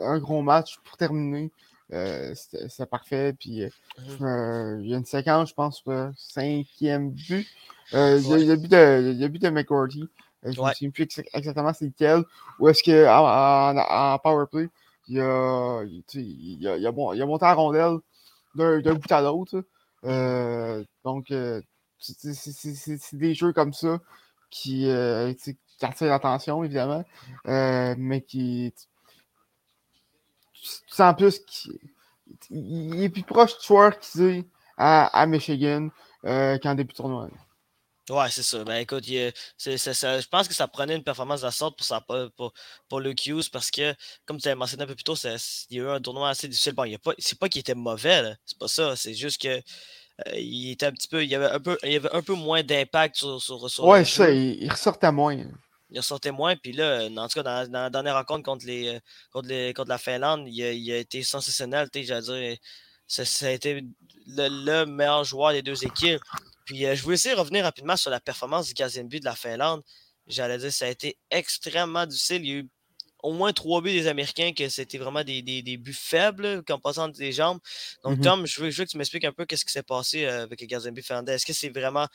un 0.00 0.18
gros 0.18 0.42
match 0.42 0.78
pour 0.84 0.96
terminer. 0.96 1.50
C'était 1.90 2.86
parfait. 2.86 3.32
Puis, 3.38 3.62
mm-hmm. 3.98 4.80
il 4.82 4.90
y 4.90 4.94
a 4.94 4.98
une 4.98 5.04
séquence, 5.04 5.50
je 5.50 5.54
pense, 5.54 5.84
cinquième 6.16 7.10
but. 7.10 7.46
Il 7.92 7.98
y, 7.98 8.32
a 8.32 8.36
le 8.38 8.56
but 8.56 8.70
de, 8.70 9.28
but 9.28 9.42
de 9.42 9.48
McCourty. 9.50 10.08
Euh, 10.46 10.52
je 10.52 10.60
ne 10.60 10.66
me 10.66 10.72
souviens 10.72 10.90
plus 10.90 11.08
exactement 11.34 11.72
c'est 11.72 11.86
lequel. 11.86 12.24
Ou 12.58 12.68
est-ce 12.68 12.82
qu'en 12.82 13.76
en, 13.76 14.18
powerplay, 14.18 14.68
il 15.08 15.20
a, 15.20 15.82
il, 16.14 16.68
a, 16.68 16.88
a, 16.88 16.92
bon, 16.92 17.12
il 17.12 17.22
a 17.22 17.26
monté 17.26 17.44
la 17.44 17.54
rondelle 17.54 17.98
d'un 18.54 18.94
bout 18.94 19.12
à 19.12 19.20
l'autre. 19.20 19.64
Euh, 20.04 20.84
donc, 21.04 21.30
euh, 21.30 21.60
c'est 21.98 23.16
des 23.16 23.34
jeux 23.34 23.52
comme 23.52 23.72
ça 23.72 24.00
qui, 24.50 24.88
euh, 24.88 25.34
qui 25.34 25.56
attirent 25.82 26.08
l'attention, 26.08 26.64
évidemment, 26.64 27.04
euh, 27.46 27.94
mais 27.98 28.22
qui. 28.22 28.72
Tu 30.62 30.94
sens 30.94 31.14
plus 31.16 31.40
qu'il 31.40 33.02
est 33.02 33.08
plus 33.08 33.22
proche 33.22 33.58
du 33.58 33.66
joueur 33.66 33.98
qu'il 33.98 34.22
est 34.22 34.44
à, 34.76 35.06
à 35.06 35.26
Michigan 35.26 35.88
qu'en 36.22 36.74
début 36.74 36.92
de 36.92 36.96
tournoi. 36.96 37.28
Ouais, 38.10 38.28
c'est 38.30 38.42
ça. 38.42 38.64
Ben 38.64 38.76
écoute, 38.76 39.04
je 39.06 40.28
pense 40.28 40.48
que 40.48 40.54
ça 40.54 40.66
prenait 40.66 40.96
une 40.96 41.04
performance 41.04 41.42
de 41.42 41.46
la 41.46 41.52
sorte 41.52 41.78
pour, 41.78 42.30
pour, 42.36 42.52
pour 42.88 43.00
le 43.00 43.10
Hughes 43.10 43.50
parce 43.52 43.70
que, 43.70 43.94
comme 44.26 44.38
tu 44.38 44.48
as 44.48 44.54
mentionné 44.56 44.82
un 44.82 44.86
peu 44.86 44.96
plus 44.96 45.04
tôt, 45.04 45.14
il 45.14 45.76
y 45.76 45.80
a 45.80 45.82
eu 45.84 45.88
un 45.88 46.00
tournoi 46.00 46.28
assez 46.28 46.48
difficile. 46.48 46.72
Bon, 46.72 46.84
c'est 47.18 47.38
pas 47.38 47.48
qu'il 47.48 47.60
était 47.60 47.74
mauvais, 47.74 48.34
c'est 48.44 48.58
pas 48.58 48.68
ça. 48.68 48.96
C'est 48.96 49.14
juste 49.14 49.40
que 49.40 49.48
euh, 49.48 49.62
il 50.34 50.72
était 50.72 50.86
un 50.86 50.92
petit 50.92 51.08
peu. 51.08 51.22
Il 51.22 51.30
y 51.30 51.34
avait 51.34 51.50
un 51.50 51.60
peu, 51.60 51.78
il 51.84 51.96
avait 51.96 52.12
un 52.12 52.22
peu 52.22 52.34
moins 52.34 52.62
d'impact 52.62 53.16
sur, 53.16 53.40
sur, 53.40 53.70
sur, 53.70 53.84
Ouais, 53.84 54.04
ça, 54.04 54.30
il, 54.30 54.68
ressortait 54.70 55.12
moins. 55.12 55.36
Il 55.90 55.98
ressortait 55.98 56.30
moins, 56.30 56.56
puis 56.56 56.72
là, 56.72 57.08
en 57.16 57.28
tout 57.28 57.42
cas, 57.42 57.66
dans, 57.66 57.72
la 57.72 57.90
dernière 57.90 58.14
rencontre 58.14 58.44
contre, 58.44 58.66
les, 58.66 58.88
euh, 58.88 59.00
contre, 59.32 59.48
les, 59.48 59.74
contre 59.74 59.88
la 59.88 59.98
Finlande, 59.98 60.46
il 60.46 60.92
a, 60.92 60.96
été 60.96 61.22
sensationnel. 61.22 61.88
J'allais 61.92 62.22
dire, 62.22 62.58
ça, 63.06 63.24
ça, 63.24 63.46
a 63.46 63.50
été 63.50 63.82
le, 64.26 64.48
le 64.48 64.86
meilleur 64.86 65.24
joueur 65.24 65.52
des 65.52 65.62
deux 65.62 65.84
équipes. 65.84 66.22
Puis 66.64 66.86
euh, 66.86 66.94
je 66.94 67.02
voulais 67.02 67.16
essayer 67.16 67.34
de 67.34 67.40
revenir 67.40 67.64
rapidement 67.64 67.96
sur 67.96 68.10
la 68.10 68.20
performance 68.20 68.68
du 68.68 68.74
15 68.74 69.00
but 69.04 69.20
de 69.20 69.24
la 69.24 69.34
Finlande. 69.34 69.82
J'allais 70.28 70.58
dire 70.58 70.72
ça 70.72 70.84
a 70.84 70.88
été 70.88 71.18
extrêmement 71.30 72.06
difficile. 72.06 72.44
Il 72.44 72.48
y 72.48 72.52
a 72.52 72.58
eu 72.60 72.68
au 73.22 73.32
moins 73.32 73.52
trois 73.52 73.80
buts 73.80 73.92
des 73.92 74.06
Américains 74.06 74.52
que 74.56 74.68
c'était 74.68 74.98
vraiment 74.98 75.22
des, 75.24 75.42
buts 75.78 75.92
faibles 75.92 76.62
en 76.70 76.78
passant 76.78 77.08
des 77.08 77.32
jambes. 77.32 77.58
Donc, 78.04 78.18
mm-hmm. 78.18 78.22
Tom, 78.22 78.46
je 78.46 78.60
veux, 78.62 78.70
que 78.70 78.82
tu 78.82 78.98
m'expliques 78.98 79.24
un 79.24 79.32
peu 79.32 79.44
qu'est-ce 79.44 79.64
qui 79.64 79.72
s'est 79.72 79.82
passé 79.82 80.24
euh, 80.24 80.44
avec 80.44 80.60
le 80.60 80.66
gardien 80.66 80.92
but 80.92 81.04
finlandais. 81.04 81.34
Est-ce 81.34 81.46
que 81.46 81.52
c'est 81.52 81.68
vraiment 81.68 82.06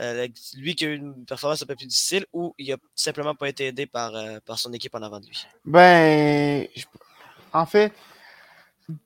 euh, 0.00 0.26
lui 0.54 0.74
qui 0.74 0.86
a 0.86 0.88
eu 0.88 0.96
une 0.96 1.24
performance 1.26 1.62
un 1.62 1.66
peu 1.66 1.76
plus 1.76 1.86
difficile 1.86 2.26
ou 2.32 2.54
il 2.58 2.70
n'a 2.70 2.76
simplement 2.94 3.34
pas 3.34 3.48
été 3.48 3.66
aidé 3.66 3.86
par, 3.86 4.12
par 4.44 4.58
son 4.58 4.72
équipe 4.72 4.94
en 4.94 5.02
avant 5.02 5.20
de 5.20 5.26
lui? 5.26 5.46
Ben, 5.64 6.66
en 7.52 7.66
fait, 7.66 7.92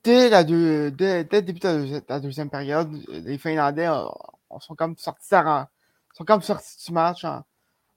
dès, 0.03 0.29
la 0.29 0.43
dès, 0.43 0.91
dès, 0.91 1.23
le 1.23 1.41
début 1.41 1.59
de 1.59 2.01
la, 2.07 2.19
deuxième 2.19 2.49
période, 2.49 2.91
les 3.09 3.37
Finlandais 3.37 3.89
sont 4.59 4.75
comme 4.75 4.97
sortis, 4.97 5.27
sont 5.29 6.25
comme 6.25 6.41
sortis 6.41 6.85
du 6.85 6.93
match. 6.93 7.25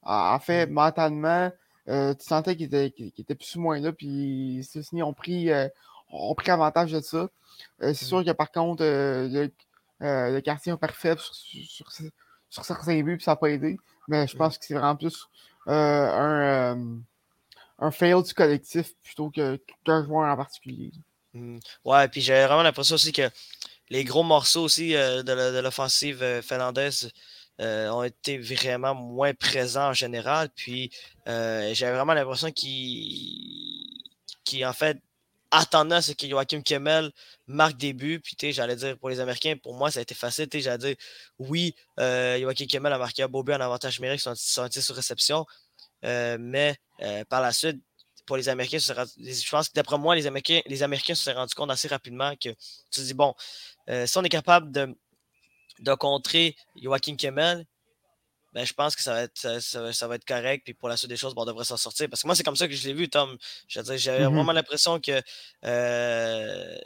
En, 0.02 0.38
fait, 0.38 0.66
mm. 0.66 0.72
mentalement, 0.72 1.50
euh, 1.88 2.14
tu 2.14 2.26
sentais 2.26 2.56
qu'ils 2.56 2.66
étaient, 2.74 2.92
était 3.18 3.34
plus 3.34 3.56
ou 3.56 3.60
moins 3.60 3.80
là, 3.80 3.92
puis 3.92 4.66
ceux 4.70 4.82
ont 5.02 5.14
pris, 5.14 5.50
euh, 5.50 5.68
ont 6.10 6.34
pris 6.34 6.50
avantage 6.50 6.92
de 6.92 7.00
ça. 7.00 7.28
Euh, 7.82 7.94
c'est 7.94 8.04
sûr 8.04 8.24
que 8.24 8.30
par 8.32 8.50
contre, 8.50 8.82
le, 8.84 9.50
le, 10.00 10.40
quartier 10.40 10.72
est 10.72 10.76
parfait 10.76 11.16
sur, 11.18 11.34
sur, 11.34 11.90
sur, 12.48 12.64
certains 12.64 13.02
buts, 13.02 13.16
puis 13.16 13.24
ça 13.24 13.32
n'a 13.32 13.36
pas 13.36 13.50
aidé. 13.50 13.78
Mais 14.08 14.26
je 14.26 14.36
pense 14.36 14.58
que 14.58 14.64
c'est 14.64 14.74
vraiment 14.74 14.96
plus 14.96 15.28
un, 15.66 16.76
un 17.78 17.90
fail 17.90 18.22
du 18.22 18.34
collectif 18.34 18.94
plutôt 19.02 19.30
qu'un 19.30 20.04
joueur 20.04 20.30
en 20.32 20.36
particulier. 20.36 20.92
Ouais, 21.84 22.08
puis 22.08 22.20
j'ai 22.20 22.44
vraiment 22.44 22.62
l'impression 22.62 22.96
aussi 22.96 23.12
que 23.12 23.30
les 23.88 24.04
gros 24.04 24.22
morceaux 24.22 24.62
aussi 24.62 24.92
de 24.92 25.60
l'offensive 25.60 26.40
finlandaise 26.42 27.12
ont 27.60 28.02
été 28.02 28.38
vraiment 28.38 28.94
moins 28.94 29.34
présents 29.34 29.88
en 29.88 29.92
général. 29.92 30.48
Puis 30.54 30.90
euh, 31.28 31.70
j'avais 31.74 31.94
vraiment 31.94 32.14
l'impression 32.14 32.50
qu'ils, 32.50 33.86
en 34.64 34.72
fait, 34.72 34.98
attendaient 35.50 35.96
à 35.96 36.02
ce 36.02 36.12
que 36.12 36.28
Joachim 36.28 36.62
Kemmel 36.62 37.10
marque 37.46 37.76
des 37.76 37.92
buts. 37.92 38.20
Puis 38.20 38.52
j'allais 38.52 38.76
dire 38.76 38.96
pour 38.98 39.10
les 39.10 39.20
Américains, 39.20 39.56
pour 39.62 39.74
moi, 39.74 39.90
ça 39.90 39.98
a 39.98 40.02
été 40.02 40.14
facile. 40.14 40.48
J'allais 40.52 40.78
dire 40.78 40.96
oui, 41.38 41.74
euh, 41.98 42.40
Joachim 42.40 42.66
Kemmel 42.66 42.92
a 42.92 42.98
marqué 42.98 43.22
un 43.22 43.28
beau 43.28 43.42
but 43.42 43.54
en 43.54 43.60
avantage 43.60 43.98
numérique 44.00 44.20
sur, 44.20 44.30
un 44.30 44.70
sur 44.70 44.94
réception. 44.94 45.44
mais 46.02 46.76
par 47.28 47.40
la 47.40 47.52
suite, 47.52 47.80
pour 48.26 48.36
les 48.36 48.48
Américains, 48.48 48.78
je 48.78 49.50
pense 49.50 49.68
que 49.68 49.74
d'après 49.74 49.98
moi, 49.98 50.14
les 50.14 50.26
Américains, 50.26 50.60
les 50.66 50.82
Américains 50.82 51.14
se 51.14 51.24
sont 51.24 51.34
rendus 51.34 51.54
compte 51.54 51.70
assez 51.70 51.88
rapidement 51.88 52.32
que 52.36 52.50
tu 52.50 52.56
te 52.90 53.00
dis, 53.00 53.14
bon, 53.14 53.34
si 54.06 54.16
on 54.16 54.22
est 54.22 54.28
capable 54.28 54.70
de 54.70 54.94
de 55.80 55.94
contrer 55.94 56.56
Joachim 56.76 57.16
Kemmel, 57.16 57.66
ben, 58.52 58.64
je 58.66 58.72
pense 58.72 58.96
que 58.96 59.02
ça 59.02 59.12
va 59.12 59.22
être, 59.22 59.60
ça, 59.60 60.08
va 60.08 60.14
être 60.16 60.24
correct. 60.24 60.62
Puis 60.64 60.74
pour 60.74 60.88
la 60.88 60.96
suite 60.96 61.10
des 61.10 61.16
choses, 61.16 61.34
on 61.36 61.44
devrait 61.44 61.64
s'en 61.64 61.76
sortir. 61.76 62.08
Parce 62.08 62.22
que 62.22 62.26
moi, 62.26 62.34
c'est 62.34 62.42
comme 62.42 62.56
ça 62.56 62.66
que 62.66 62.74
je 62.74 62.86
l'ai 62.88 62.94
vu, 62.94 63.08
Tom. 63.08 63.36
J'avais 63.68 63.96
mm-hmm. 63.96 64.34
vraiment 64.34 64.52
l'impression 64.52 64.98
que 65.00 65.22
euh, 65.64 66.76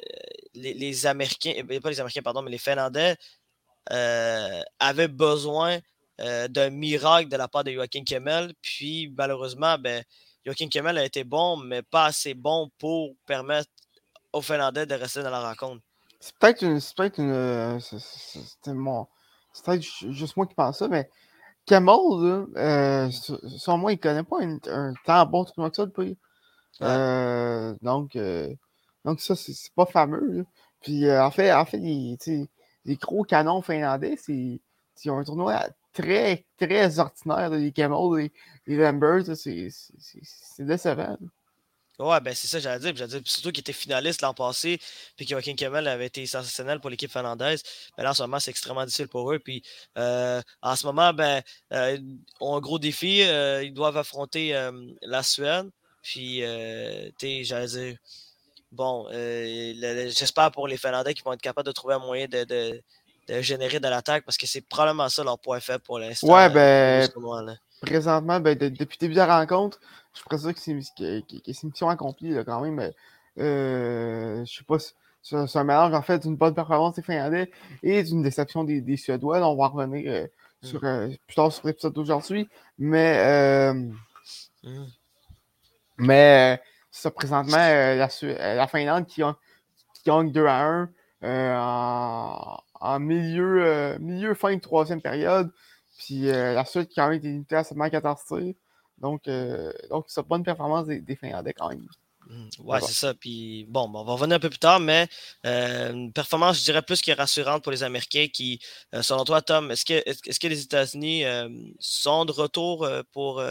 les, 0.54 1.06
Américains, 1.06 1.52
eh, 1.56 1.80
pas 1.80 1.90
les 1.90 2.00
Américains, 2.00 2.22
pardon, 2.22 2.42
mais 2.42 2.50
les 2.50 2.58
Finlandais 2.58 3.16
euh, 3.92 4.60
avaient 4.78 5.08
besoin 5.08 5.78
euh, 6.20 6.48
d'un 6.48 6.70
miracle 6.70 7.30
de 7.30 7.36
la 7.36 7.48
part 7.48 7.64
de 7.64 7.72
Joachim 7.72 8.04
Kemmel. 8.04 8.52
Puis 8.60 9.12
malheureusement, 9.16 9.78
ben, 9.78 10.04
Joachim 10.44 10.68
Kemmel 10.68 10.98
a 10.98 11.04
été 11.04 11.24
bon, 11.24 11.56
mais 11.56 11.82
pas 11.82 12.06
assez 12.06 12.34
bon 12.34 12.70
pour 12.78 13.16
permettre 13.26 13.70
aux 14.34 14.42
Finlandais 14.42 14.84
de 14.84 14.94
rester 14.94 15.22
dans 15.22 15.30
la 15.30 15.48
rencontre. 15.48 15.82
C'est 16.24 16.34
peut-être 16.38 16.62
une. 16.62 16.80
C'est 16.80 16.96
peut-être 16.96 17.18
une. 17.18 17.30
Euh, 17.30 17.78
c'est 17.80 17.98
peut-être 19.62 19.82
juste 19.82 20.38
moi 20.38 20.46
qui 20.46 20.54
pense 20.54 20.78
ça, 20.78 20.88
mais 20.88 21.10
Camel, 21.66 22.46
euh, 22.56 23.10
sur 23.10 23.76
moi, 23.76 23.92
il 23.92 23.98
connaît 23.98 24.22
pas 24.22 24.38
un 24.42 24.94
temps 25.04 25.26
bon 25.26 25.44
tournoi 25.44 25.68
que 25.68 25.76
ça 25.76 25.84
depuis. 25.84 26.16
Euh, 26.80 27.74
donc, 27.82 28.16
euh, 28.16 28.54
donc, 29.04 29.20
ça, 29.20 29.36
c'est 29.36 29.52
pas 29.76 29.84
fameux. 29.84 30.46
Puis, 30.80 31.10
en 31.12 31.30
fait, 31.30 31.52
en 31.52 31.66
fait 31.66 31.76
les, 31.76 32.16
les 32.86 32.96
gros 32.96 33.24
canons 33.24 33.60
finlandais, 33.60 34.16
c'est 34.16 34.60
ils 35.04 35.10
ont 35.10 35.18
un 35.18 35.24
tournoi 35.24 35.68
très, 35.92 36.46
très 36.58 36.98
ordinaire. 37.00 37.50
Les 37.50 37.72
Camels, 37.72 38.16
les, 38.16 38.32
les 38.66 38.76
Lambers, 38.78 39.36
c'est 39.36 39.68
décevant. 40.58 41.18
Ouais, 41.98 42.20
ben 42.20 42.34
c'est 42.34 42.48
ça, 42.48 42.58
j'allais 42.58 42.80
dire. 42.80 42.92
J'allais 42.96 43.20
dire 43.20 43.20
surtout 43.24 43.52
qu'il 43.52 43.60
était 43.60 43.72
finaliste 43.72 44.22
l'an 44.22 44.34
passé, 44.34 44.80
puis 45.16 45.26
que 45.26 45.30
Joaquin 45.30 45.54
Kemmel 45.54 45.86
avait 45.86 46.06
été 46.06 46.26
sensationnel 46.26 46.80
pour 46.80 46.90
l'équipe 46.90 47.10
finlandaise. 47.10 47.62
Mais 47.96 48.02
là, 48.04 48.10
en 48.10 48.14
ce 48.14 48.22
moment, 48.22 48.40
c'est 48.40 48.50
extrêmement 48.50 48.84
difficile 48.84 49.08
pour 49.08 49.32
eux. 49.32 49.38
Puis 49.38 49.62
euh, 49.96 50.42
en 50.60 50.74
ce 50.74 50.86
moment, 50.86 51.12
ben, 51.12 51.40
euh, 51.72 51.98
ont 52.40 52.56
un 52.56 52.60
gros 52.60 52.80
défi. 52.80 53.22
Euh, 53.22 53.62
ils 53.62 53.72
doivent 53.72 53.96
affronter 53.96 54.54
la 55.02 55.22
Suède. 55.22 55.70
Puis, 56.02 56.42
tu 57.18 57.44
j'allais 57.44 57.66
dire, 57.66 57.96
bon, 58.72 59.06
j'espère 59.10 60.50
pour 60.50 60.66
les 60.66 60.76
Finlandais 60.76 61.14
qu'ils 61.14 61.24
vont 61.24 61.32
être 61.32 61.40
capables 61.40 61.66
de 61.66 61.72
trouver 61.72 61.94
un 61.94 61.98
moyen 61.98 62.26
de, 62.26 62.44
de, 62.44 62.82
de 63.28 63.40
générer 63.40 63.80
de 63.80 63.88
l'attaque 63.88 64.24
parce 64.24 64.36
que 64.36 64.46
c'est 64.46 64.60
probablement 64.60 65.08
ça 65.08 65.22
leur 65.22 65.38
point 65.38 65.60
faible 65.60 65.82
pour 65.82 65.98
l'instant. 65.98 66.26
Ouais, 66.26 66.50
ben, 66.50 67.08
présentement, 67.80 68.40
ben, 68.40 68.58
depuis 68.58 68.78
le 68.78 68.98
début 68.98 69.14
de 69.14 69.18
la 69.18 69.38
rencontre, 69.38 69.78
je 70.14 70.20
suis 70.20 70.24
presque 70.24 70.54
que 70.54 70.60
c'est 70.60 70.70
une 71.62 71.68
mission 71.68 71.88
accomplie 71.88 72.30
là, 72.30 72.44
quand 72.44 72.60
même. 72.60 72.92
Euh, 73.38 74.44
je 74.44 74.58
sais 74.58 74.64
pas 74.64 74.78
c'est 75.24 75.56
un 75.56 75.64
mélange 75.64 75.94
en 75.94 76.02
fait 76.02 76.22
d'une 76.22 76.36
bonne 76.36 76.54
performance 76.54 76.96
des 76.96 77.02
Finlandais 77.02 77.50
et 77.82 78.02
d'une 78.02 78.22
déception 78.22 78.62
des, 78.62 78.82
des, 78.82 78.98
Suédois. 78.98 79.40
on 79.40 79.56
va 79.56 79.68
revenir 79.68 80.12
euh, 80.12 80.26
mm. 80.62 80.66
sur, 80.66 80.84
euh, 80.84 81.08
plus 81.26 81.34
tard 81.34 81.50
sur 81.50 81.66
l'épisode 81.66 81.94
d'aujourd'hui. 81.94 82.48
Mais, 82.78 83.18
euh, 83.24 83.72
mm. 84.62 84.84
mais 85.96 86.60
ça, 86.90 87.10
présentement, 87.10 87.56
la, 87.56 87.96
la, 87.96 88.66
Finlande 88.66 89.06
qui, 89.06 89.22
a, 89.22 89.34
qui 89.94 90.02
gagne 90.04 90.30
2 90.30 90.46
à 90.46 90.62
1 90.62 90.90
en, 91.22 92.58
en, 92.80 93.00
milieu, 93.00 93.96
milieu 93.98 94.34
fin 94.34 94.54
de 94.54 94.60
troisième 94.60 95.00
période. 95.00 95.50
Puis 95.96 96.24
la 96.26 96.64
Suède 96.66 96.88
qui 96.88 97.00
a 97.00 97.14
été 97.14 97.28
limitée 97.28 97.56
à 97.56 97.64
seulement 97.64 97.88
14 97.88 98.24
tirs. 98.26 98.54
Donc, 98.98 99.28
euh, 99.28 99.72
donc 99.90 100.06
c'est 100.08 100.20
une 100.20 100.26
bonne 100.26 100.42
performance 100.42 100.86
des, 100.86 101.00
des, 101.00 101.16
Finlandais 101.16 101.52
quand 101.52 101.68
même. 101.68 101.86
Mmh, 102.28 102.48
ouais, 102.64 102.80
c'est 102.80 102.92
ça. 102.92 103.14
Puis 103.14 103.66
bon, 103.68 103.90
on 103.92 104.04
va 104.04 104.12
revenir 104.12 104.36
un 104.36 104.40
peu 104.40 104.48
plus 104.48 104.58
tard, 104.58 104.80
mais 104.80 105.08
euh, 105.44 105.92
une 105.92 106.12
performance, 106.12 106.58
je 106.58 106.64
dirais, 106.64 106.82
plus 106.82 107.02
que 107.02 107.12
rassurante 107.12 107.62
pour 107.62 107.72
les 107.72 107.82
Américains 107.82 108.28
qui, 108.32 108.60
euh, 108.94 109.02
selon 109.02 109.24
toi, 109.24 109.42
Tom, 109.42 109.70
est-ce 109.70 109.84
que, 109.84 110.02
est-ce 110.08 110.40
que 110.40 110.46
les 110.46 110.62
États-Unis 110.62 111.24
sont 111.78 112.24
de 112.24 112.32
retour 112.32 112.88
pour 113.12 113.42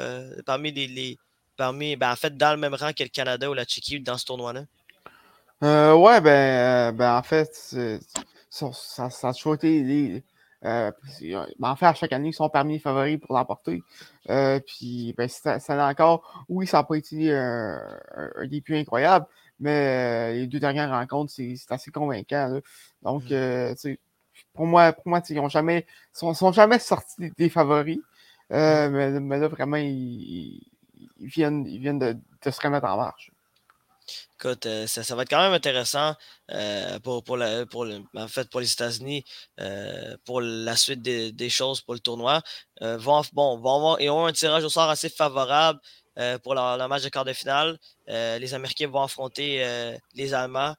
parmi 0.45 0.71
les, 0.71 1.17
parmi, 1.55 1.95
ben, 1.95 2.11
en 2.11 2.15
fait, 2.15 2.35
dans 2.35 2.51
le 2.51 2.57
même 2.57 2.73
rang 2.73 2.93
que 2.93 3.03
le 3.03 3.09
Canada 3.09 3.49
ou 3.49 3.53
la 3.53 3.65
Tchéquie 3.65 3.99
dans 3.99 4.17
ce 4.17 4.25
tournoi-là? 4.25 4.63
ouais, 5.61 6.21
ben, 6.21 6.93
ben, 6.93 7.17
en 7.17 7.23
fait, 7.23 7.53
ça, 8.49 8.71
ça, 9.09 9.29
a 9.29 9.33
toujours 9.33 9.55
été 9.55 9.83
les, 9.83 10.23
euh, 10.65 10.91
ben, 11.59 11.69
en 11.69 11.75
fait, 11.75 11.85
à 11.85 11.93
chaque 11.93 12.13
année, 12.13 12.29
ils 12.29 12.33
sont 12.33 12.49
parmi 12.49 12.73
les 12.73 12.79
favoris 12.79 13.19
pour 13.19 13.35
l'emporter. 13.35 13.83
Euh, 14.29 14.59
puis, 14.65 15.13
ben, 15.17 15.27
c'est 15.27 15.69
encore, 15.69 16.45
oui, 16.47 16.67
ça 16.67 16.77
n'a 16.77 16.83
pas 16.83 16.95
été 16.95 17.33
un, 17.33 17.81
début 18.49 18.77
incroyable, 18.77 19.25
mais 19.59 20.31
euh, 20.31 20.33
les 20.33 20.47
deux 20.47 20.59
dernières 20.59 20.89
rencontres, 20.89 21.33
c'est 21.35 21.55
assez 21.69 21.91
convaincant. 21.91 22.59
Donc, 23.01 23.23
mmh. 23.29 23.95
pour 24.53 24.65
moi, 24.65 24.93
pour 24.93 25.07
moi 25.07 25.21
ils 25.29 25.41
ne 25.41 25.49
jamais, 25.49 25.85
sont, 26.13 26.33
sont, 26.33 26.51
jamais 26.51 26.79
sortis 26.79 27.31
des, 27.37 27.49
favoris. 27.49 27.99
Mmh. 28.49 29.19
mais, 29.19 29.39
là, 29.39 29.47
vraiment, 29.49 29.77
ils, 29.77 30.61
viennent, 31.19 31.65
ils 31.67 31.79
viennent 31.79 31.99
de, 31.99 32.13
de 32.13 32.51
se 32.51 32.61
remettre 32.61 32.87
en 32.87 32.97
marche. 32.97 33.32
Écoute, 34.39 34.65
euh, 34.65 34.87
ça, 34.87 35.15
va 35.15 35.21
être 35.21 35.29
quand 35.29 35.41
même 35.41 35.53
intéressant 35.53 36.15
euh, 36.51 36.99
pour, 36.99 37.23
pour, 37.23 37.37
pour, 37.69 37.87
en 38.15 38.27
fait, 38.27 38.49
pour 38.49 38.59
les 38.59 38.71
États-Unis, 38.71 39.23
euh, 39.61 40.17
pour 40.25 40.41
la 40.41 40.75
suite 40.75 41.01
des, 41.01 41.49
choses 41.49 41.79
pour 41.81 41.93
le 41.93 41.99
tournoi. 41.99 42.41
vont, 42.81 43.21
bon, 43.31 43.57
vont 43.57 43.75
avoir, 43.75 44.01
ils 44.01 44.09
ont 44.09 44.25
un 44.25 44.33
tirage 44.33 44.63
au 44.63 44.69
sort 44.69 44.89
assez 44.89 45.09
favorable 45.09 45.79
pour 46.43 46.55
leur, 46.55 46.89
match 46.89 47.03
de 47.03 47.09
quart 47.09 47.25
de 47.25 47.33
finale. 47.33 47.79
les 48.07 48.53
Américains 48.53 48.87
vont 48.87 49.03
affronter 49.03 49.63
les 50.13 50.33
Allemands. 50.33 50.75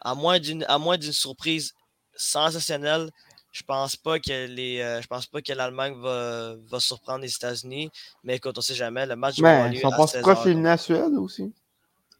À 0.00 0.14
moins 0.14 0.38
d'une 0.38 1.12
surprise 1.12 1.74
sensationnelle, 2.16 3.10
je 3.52 3.62
pense 3.64 3.96
pas 3.96 4.18
que 4.18 4.46
les 4.46 4.78
je 5.02 5.06
pense 5.08 5.26
pas 5.26 5.42
que 5.42 5.52
l'Allemagne 5.52 5.94
va, 6.00 6.54
va, 6.70 6.80
surprendre 6.80 7.20
les 7.20 7.34
États-Unis. 7.34 7.90
Mais 8.24 8.36
écoute, 8.36 8.56
on 8.56 8.60
sait 8.60 8.74
jamais. 8.74 9.04
Le 9.04 9.16
match 9.16 9.38
va 9.40 9.50
avoir 9.50 9.68
lieu. 9.68 9.74
Ils 9.74 9.80
sont 9.80 9.90
pas 9.90 10.76
Suède 10.78 11.12
aussi. 11.18 11.52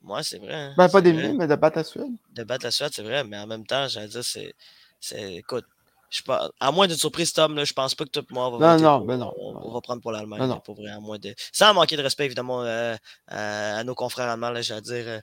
Moi, 0.02 0.22
c'est 0.22 0.38
vrai. 0.38 0.54
Hein, 0.54 0.74
ben, 0.76 0.88
pas 0.88 1.00
d'éliminer, 1.00 1.34
mais 1.34 1.46
de 1.46 1.54
battre 1.56 1.78
la 1.78 1.84
Suède. 1.84 2.12
De 2.34 2.44
battre 2.44 2.64
la 2.64 2.70
Suède, 2.70 2.90
c'est 2.94 3.02
vrai, 3.02 3.24
mais 3.24 3.38
en 3.38 3.46
même 3.46 3.66
temps, 3.66 3.88
j'allais 3.88 4.08
dire, 4.08 4.24
c'est. 4.24 4.54
Écoute, 5.36 5.64
je 6.10 6.22
pas, 6.22 6.50
à 6.58 6.72
moins 6.72 6.86
d'une 6.86 6.96
surprise, 6.96 7.32
Tom, 7.32 7.54
là, 7.54 7.64
je 7.64 7.72
pense 7.72 7.94
pas 7.94 8.04
que 8.04 8.10
tout 8.10 8.24
moi, 8.30 8.48
on 8.48 8.58
va, 8.58 8.76
non, 8.76 8.82
non, 8.82 9.04
ben 9.04 9.18
non, 9.18 9.32
on, 9.36 9.72
va 9.72 9.80
prendre 9.80 10.00
pour 10.00 10.12
l'Allemagne. 10.12 10.58
Pour 10.64 10.74
vrai, 10.76 10.90
à 10.90 11.00
moins 11.00 11.18
de, 11.18 11.34
sans 11.52 11.74
manquer 11.74 11.96
de 11.96 12.02
respect, 12.02 12.24
évidemment, 12.24 12.62
euh, 12.62 12.96
à 13.26 13.84
nos 13.84 13.94
confrères 13.94 14.28
allemands, 14.28 14.52
j'allais 14.60 14.80
dire. 14.80 15.22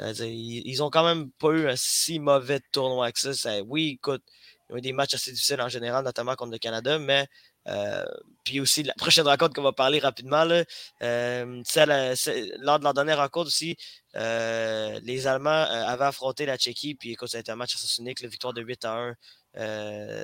Euh, 0.00 0.12
dire 0.12 0.26
ils, 0.26 0.62
ils, 0.66 0.82
ont 0.84 0.90
quand 0.90 1.04
même 1.04 1.30
pas 1.32 1.50
eu 1.50 1.68
un 1.68 1.74
si 1.74 2.20
mauvais 2.20 2.60
tournoi 2.70 3.10
que 3.10 3.18
ça. 3.18 3.60
oui, 3.66 3.98
écoute, 4.00 4.22
ils 4.68 4.74
ont 4.74 4.76
eu 4.76 4.80
des 4.80 4.92
matchs 4.92 5.14
assez 5.14 5.32
difficiles 5.32 5.60
en 5.60 5.68
général, 5.68 6.04
notamment 6.04 6.36
contre 6.36 6.52
le 6.52 6.58
Canada, 6.58 6.98
mais 7.00 7.26
euh, 7.68 8.04
puis 8.44 8.60
aussi, 8.60 8.82
la 8.82 8.94
prochaine 8.94 9.26
rencontre 9.26 9.54
qu'on 9.54 9.62
va 9.62 9.72
parler 9.72 9.98
rapidement, 9.98 10.44
là, 10.44 10.64
euh, 11.02 11.62
lors 12.58 12.78
de 12.78 12.84
la 12.84 12.92
dernière 12.92 13.18
rencontre 13.18 13.48
aussi, 13.48 13.76
euh, 14.16 14.98
les 15.02 15.26
Allemands 15.26 15.50
avaient 15.50 16.06
affronté 16.06 16.46
la 16.46 16.56
Tchéquie, 16.56 16.94
puis 16.94 17.12
écoute, 17.12 17.28
ça 17.28 17.36
a 17.36 17.40
été 17.40 17.52
un 17.52 17.56
match 17.56 17.74
assez 17.74 18.00
unique, 18.00 18.20
la 18.22 18.28
victoire 18.28 18.54
de 18.54 18.62
8 18.62 18.84
à 18.84 18.92
1 18.92 19.14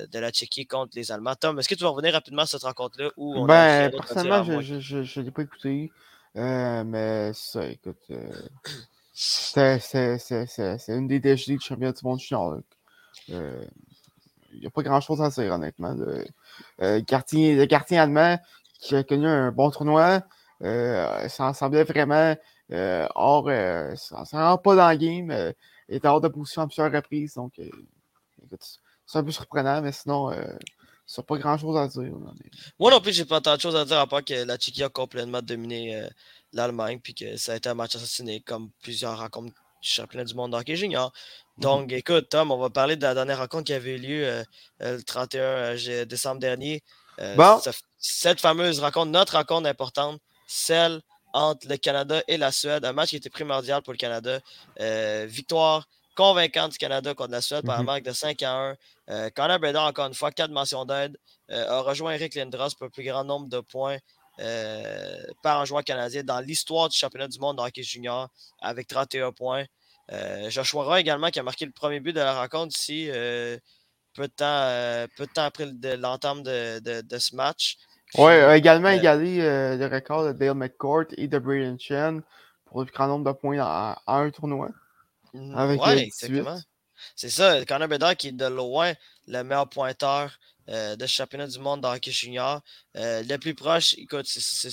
de 0.06 0.18
la 0.18 0.30
Tchéquie 0.30 0.66
contre 0.66 0.92
les 0.96 1.12
Allemands. 1.12 1.34
Tom, 1.34 1.58
est-ce 1.58 1.68
que 1.68 1.74
tu 1.74 1.84
vas 1.84 1.90
revenir 1.90 2.12
rapidement 2.12 2.42
à 2.42 2.46
cette 2.46 2.62
rencontre-là? 2.62 3.10
Ben, 3.46 3.90
personnellement, 3.90 4.60
je 4.60 4.96
ne 4.96 5.22
l'ai 5.24 5.30
pas 5.30 5.42
écouté, 5.42 5.92
mais 6.34 7.32
ça, 7.34 7.66
écoute, 7.66 8.10
C'est 9.12 10.88
une 10.88 11.06
des 11.06 11.20
DHD 11.20 11.52
du 11.52 11.60
championnat 11.60 11.92
du 11.92 12.04
monde 12.04 12.20
junior. 12.20 12.58
N'y 14.60 14.66
a 14.66 14.70
pas 14.70 14.82
grand 14.82 15.00
chose 15.00 15.22
à 15.22 15.30
dire, 15.30 15.52
honnêtement. 15.52 15.94
Le, 15.94 16.24
euh, 16.82 17.02
quartier, 17.02 17.54
le 17.54 17.66
quartier 17.66 17.98
allemand 17.98 18.38
qui 18.80 18.94
a 18.94 19.02
connu 19.02 19.26
un 19.26 19.52
bon 19.52 19.70
tournoi, 19.70 20.22
euh, 20.62 21.28
ça 21.28 21.52
semblait 21.54 21.84
vraiment 21.84 22.34
euh, 22.72 23.06
hors, 23.14 23.48
ça, 23.96 24.24
ça 24.24 24.58
pas 24.62 24.74
dans 24.74 24.90
le 24.90 24.96
game, 24.96 25.54
il 25.88 25.96
était 25.96 26.08
hors 26.08 26.20
de 26.20 26.28
position 26.28 26.62
à 26.62 26.66
plusieurs 26.66 26.92
reprises. 26.92 27.34
Donc, 27.34 27.60
c'est 29.06 29.18
un 29.18 29.24
peu 29.24 29.30
surprenant, 29.30 29.80
mais 29.82 29.92
sinon, 29.92 30.30
ça 31.06 31.22
pas 31.22 31.38
grand 31.38 31.56
chose 31.56 31.76
à 31.76 31.88
dire. 31.88 32.12
Moi 32.78 32.90
non 32.90 33.00
plus, 33.00 33.12
j'ai 33.12 33.24
pas 33.24 33.40
tant 33.40 33.56
de 33.56 33.60
choses 33.60 33.76
à 33.76 33.84
dire 33.84 33.98
à 33.98 34.06
part 34.06 34.24
que 34.24 34.44
la 34.44 34.56
Tchéquie 34.56 34.82
a 34.82 34.88
complètement 34.88 35.42
dominé 35.42 36.08
l'Allemagne, 36.52 37.00
puis 37.02 37.14
que 37.14 37.36
ça 37.36 37.52
a 37.52 37.56
été 37.56 37.68
un 37.68 37.74
match 37.74 37.94
assassiné 37.94 38.40
comme 38.40 38.70
plusieurs 38.82 39.18
rencontres 39.18 39.54
du 39.82 39.88
championnat 39.88 40.24
du 40.24 40.34
monde 40.34 40.52
d'hockey 40.52 40.76
junior. 40.76 41.12
Mhm. 41.58 41.62
Donc, 41.62 41.92
écoute, 41.92 42.28
Tom, 42.28 42.50
on 42.50 42.58
va 42.58 42.70
parler 42.70 42.96
de 42.96 43.02
la 43.02 43.14
dernière 43.14 43.38
rencontre 43.38 43.64
qui 43.64 43.72
avait 43.72 43.96
eu 43.96 43.98
lieu 43.98 44.44
le 44.80 45.02
31 45.02 46.04
décembre 46.04 46.40
dernier. 46.40 46.82
bon. 47.36 47.60
Cette 47.98 48.40
fameuse 48.40 48.78
rencontre, 48.78 49.10
notre 49.10 49.36
rencontre 49.36 49.68
importante, 49.68 50.20
celle 50.46 51.00
entre 51.32 51.68
le 51.68 51.76
Canada 51.76 52.22
et 52.28 52.36
la 52.36 52.52
Suède. 52.52 52.84
Un 52.84 52.92
match 52.92 53.10
qui 53.10 53.16
était 53.16 53.30
primordial 53.30 53.82
pour 53.82 53.92
le 53.92 53.98
Canada. 53.98 54.40
Euh, 54.80 55.26
victoire 55.28 55.86
convaincante 56.14 56.72
du 56.72 56.78
Canada 56.78 57.14
contre 57.14 57.32
la 57.32 57.42
Suède 57.42 57.64
par 57.66 57.76
un 57.76 57.80
mhm. 57.80 57.86
marque 57.86 58.02
de 58.04 58.12
5 58.12 58.42
à 58.42 58.52
1. 58.52 58.76
Euh, 59.10 59.30
Connor 59.30 59.58
Bedard, 59.58 59.86
encore 59.86 60.06
une 60.06 60.14
fois, 60.14 60.30
4 60.30 60.50
mentions 60.50 60.84
d'aide, 60.84 61.18
euh, 61.50 61.68
a 61.68 61.80
rejoint 61.80 62.12
Eric 62.12 62.34
Lindros 62.34 62.74
pour 62.74 62.86
le 62.86 62.90
plus 62.90 63.04
grand 63.04 63.24
nombre 63.24 63.48
de 63.48 63.60
points 63.60 63.98
par 65.42 65.60
un 65.60 65.64
joueur 65.64 65.82
canadien 65.82 66.22
dans 66.22 66.40
l'histoire 66.40 66.90
du 66.90 66.98
championnat 66.98 67.26
du 67.26 67.38
monde 67.38 67.56
de 67.56 67.62
hockey 67.62 67.82
junior 67.82 68.28
avec 68.60 68.86
31 68.86 69.32
points. 69.32 69.64
Joshua 70.48 70.84
Roy 70.84 71.00
également 71.00 71.30
qui 71.30 71.40
a 71.40 71.42
marqué 71.42 71.66
le 71.66 71.72
premier 71.72 72.00
but 72.00 72.12
de 72.12 72.20
la 72.20 72.40
rencontre 72.40 72.76
ici 72.78 73.08
peu, 74.14 74.28
de 74.28 74.32
temps, 74.32 75.08
peu 75.16 75.26
de 75.26 75.32
temps 75.32 75.44
après 75.44 75.66
l'entame 75.96 76.42
de, 76.42 77.00
de, 77.00 77.18
ce 77.18 77.34
match. 77.34 77.78
Oui, 78.14 78.32
également 78.54 78.88
euh, 78.88 78.92
égalé 78.92 79.40
euh, 79.40 79.76
le 79.76 79.86
record 79.86 80.26
de 80.26 80.32
Dale 80.32 80.54
McCourt 80.54 81.06
et 81.16 81.28
de 81.28 81.38
Braden 81.38 81.78
Chen 81.78 82.22
pour 82.64 82.80
le 82.80 82.86
plus 82.86 82.94
grand 82.94 83.08
nombre 83.08 83.30
de 83.32 83.36
points 83.36 83.58
à, 83.60 84.00
un 84.06 84.30
tournoi. 84.30 84.70
Mm, 85.34 85.76
ouais, 85.78 85.98
exactement. 85.98 86.58
C'est 87.14 87.28
ça, 87.28 87.64
Connor 87.64 87.88
Bedard 87.88 88.16
qui 88.16 88.28
est 88.28 88.32
de 88.32 88.46
loin 88.46 88.92
le 89.26 89.42
meilleur 89.42 89.68
pointeur 89.68 90.38
euh, 90.68 90.96
de 90.96 91.06
championnat 91.06 91.46
du 91.46 91.58
monde 91.58 91.80
dans 91.80 91.92
hockey 91.92 92.10
junior. 92.10 92.62
le 92.94 93.36
plus 93.36 93.54
proche, 93.54 93.94
écoute, 93.98 94.26
c'est 94.26 94.70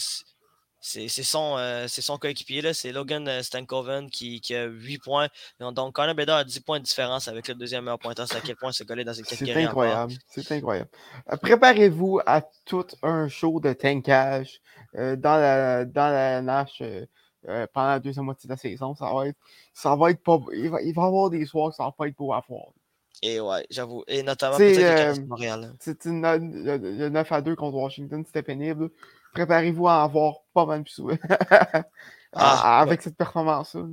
c'est 0.86 1.08
son, 1.08 1.56
euh, 1.58 1.88
son 1.88 2.18
coéquipier, 2.18 2.74
c'est 2.74 2.92
Logan 2.92 3.26
euh, 3.30 3.42
Stankoven 3.42 4.10
qui, 4.10 4.42
qui, 4.42 4.54
a 4.54 4.66
8 4.66 4.98
points. 5.00 5.30
Donc, 5.60 5.94
Connor 5.94 6.14
Bedard 6.14 6.40
a 6.40 6.44
10 6.44 6.60
points 6.60 6.80
de 6.80 6.84
différence 6.84 7.30
avec 7.30 7.48
le 7.48 7.56
deuxième 7.56 7.86
meilleur 7.86 8.00
pointeur. 8.00 8.28
C'est 8.28 8.36
à 8.36 8.42
quel 8.42 8.58
point 8.58 8.74
se 8.74 8.84
coller 8.84 9.06
dans 9.06 9.14
une 9.14 9.24
catégorie. 9.24 9.62
C'est 9.62 9.68
incroyable. 9.68 10.14
C'est 10.28 10.52
incroyable. 10.52 10.90
Euh, 11.32 11.38
préparez-vous 11.38 12.20
à 12.26 12.42
tout 12.66 12.86
un 13.02 13.30
show 13.30 13.62
de 13.62 13.72
tankage 13.72 14.60
dans, 14.94 15.40
la, 15.40 15.86
dans 15.86 16.14
la 16.14 16.42
Nash 16.42 16.84
pendant 17.74 17.88
la 17.88 18.00
deuxième 18.00 18.26
moitié 18.26 18.50
de 18.50 18.54
la 18.54 18.58
saison. 18.58 18.94
Ça 18.94 19.10
va 19.14 19.28
être, 19.28 19.40
ça 19.74 19.96
va 19.96 20.12
être 20.12 20.22
pas. 20.22 20.38
Il 20.54 20.70
va, 20.70 20.82
il 20.82 20.94
va 20.94 21.04
y 21.04 21.06
avoir 21.06 21.30
des 21.30 21.46
soirs 21.46 21.70
que 21.70 21.78
ça 21.78 21.86
va 21.86 21.92
pas 21.94 22.10
être 22.10 22.18
beau 22.18 22.34
à 22.34 22.44
voir. 22.48 22.66
Et 23.22 23.40
ouais, 23.40 23.66
j'avoue. 23.70 24.04
Et 24.08 24.22
notamment 24.22 24.58
peut-être 24.58 25.22
Montréal. 25.22 25.74
C'est 25.80 26.04
le 26.04 27.08
9 27.08 27.32
à 27.32 27.42
2 27.42 27.56
contre 27.56 27.78
Washington, 27.78 28.22
c'était 28.26 28.44
pénible 28.44 28.90
préparez-vous 29.34 29.88
à 29.88 30.04
avoir 30.04 30.36
pas 30.54 30.66
mal 30.66 30.84
plus 30.84 31.02
ah, 32.36 32.80
avec 32.82 33.02
cette 33.02 33.18
performance-là. 33.18 33.84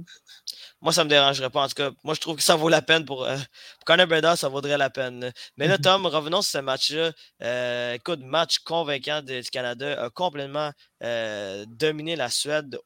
Moi, 0.80 0.92
ça 0.92 1.04
me 1.04 1.10
dérangerait 1.10 1.50
pas. 1.50 1.64
En 1.64 1.68
tout 1.68 1.74
cas, 1.74 1.90
moi, 2.04 2.14
je 2.14 2.20
trouve 2.20 2.36
que 2.36 2.42
ça 2.42 2.56
vaut 2.56 2.68
la 2.68 2.82
peine 2.82 3.04
pour, 3.04 3.24
euh, 3.24 3.36
pour 3.36 3.84
Connor 3.84 4.36
ça 4.36 4.48
vaudrait 4.48 4.78
la 4.78 4.90
peine. 4.90 5.32
Mais 5.56 5.66
là, 5.66 5.78
Tom, 5.78 6.06
revenons 6.06 6.42
sur 6.42 6.52
ce 6.52 6.58
match-là. 6.58 7.12
Euh, 7.42 7.94
écoute, 7.94 8.20
match 8.20 8.60
convaincant 8.60 9.20
du 9.22 9.42
Canada 9.50 10.02
a 10.02 10.10
complètement 10.10 10.72
euh, 11.02 11.64
dominé 11.68 12.16
la 12.16 12.30
Suède 12.30 12.78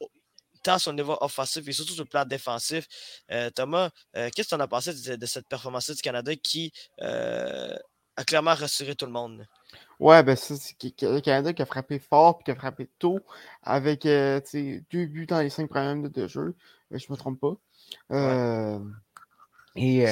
tant 0.62 0.78
sur 0.78 0.92
le 0.92 0.96
niveau 0.96 1.18
offensif 1.20 1.68
et 1.68 1.72
surtout 1.72 1.92
sur 1.92 2.04
le 2.04 2.08
plan 2.08 2.24
défensif. 2.24 2.86
Euh, 3.30 3.50
Thomas, 3.50 3.90
qu'est-ce 4.14 4.42
que 4.44 4.48
tu 4.48 4.54
en 4.54 4.60
as 4.60 4.66
pensé 4.68 4.94
de, 4.94 5.16
de 5.16 5.26
cette 5.26 5.46
performance 5.46 5.90
du 5.90 6.00
Canada 6.00 6.34
qui 6.36 6.72
a 7.00 8.24
clairement 8.24 8.54
rassuré 8.54 8.94
tout 8.94 9.06
le 9.06 9.12
monde? 9.12 9.46
Ouais, 10.00 10.22
ben 10.22 10.36
ça, 10.36 10.54
c'est 10.56 10.74
le 11.02 11.20
Canada 11.20 11.52
qui 11.52 11.62
a 11.62 11.66
frappé 11.66 11.98
fort 11.98 12.38
et 12.40 12.44
qui 12.44 12.50
a 12.50 12.54
frappé 12.54 12.88
tôt 12.98 13.20
avec 13.62 14.06
euh, 14.06 14.40
deux 14.90 15.06
buts 15.06 15.26
dans 15.26 15.40
les 15.40 15.50
cinq 15.50 15.68
premières 15.68 15.94
minutes 15.94 16.14
de 16.14 16.26
jeu. 16.26 16.54
Euh, 16.92 16.98
je 16.98 17.06
ne 17.08 17.12
me 17.12 17.16
trompe 17.16 17.40
pas. 17.40 17.56
Euh, 18.10 18.78
et 19.76 20.04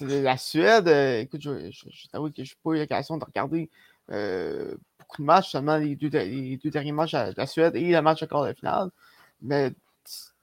la 0.00 0.36
Suède, 0.36 0.88
écoute, 0.88 1.40
je, 1.40 1.70
je, 1.70 2.08
t'avoue 2.08 2.30
que 2.30 2.44
je 2.44 2.52
n'ai 2.52 2.56
pas 2.62 2.70
eu 2.72 2.78
l'occasion 2.78 3.16
de 3.16 3.24
regarder 3.24 3.70
beaucoup 4.06 5.22
de 5.22 5.26
matchs, 5.26 5.50
seulement 5.50 5.76
les 5.76 5.96
deux, 5.96 6.08
les 6.08 6.56
deux 6.58 6.70
derniers 6.70 6.92
matchs 6.92 7.12
de 7.12 7.34
la 7.36 7.46
Suède 7.46 7.76
et 7.76 7.90
le 7.90 8.02
match 8.02 8.22
encore 8.22 8.46
de 8.46 8.52
finale. 8.52 8.90
Mais 9.40 9.72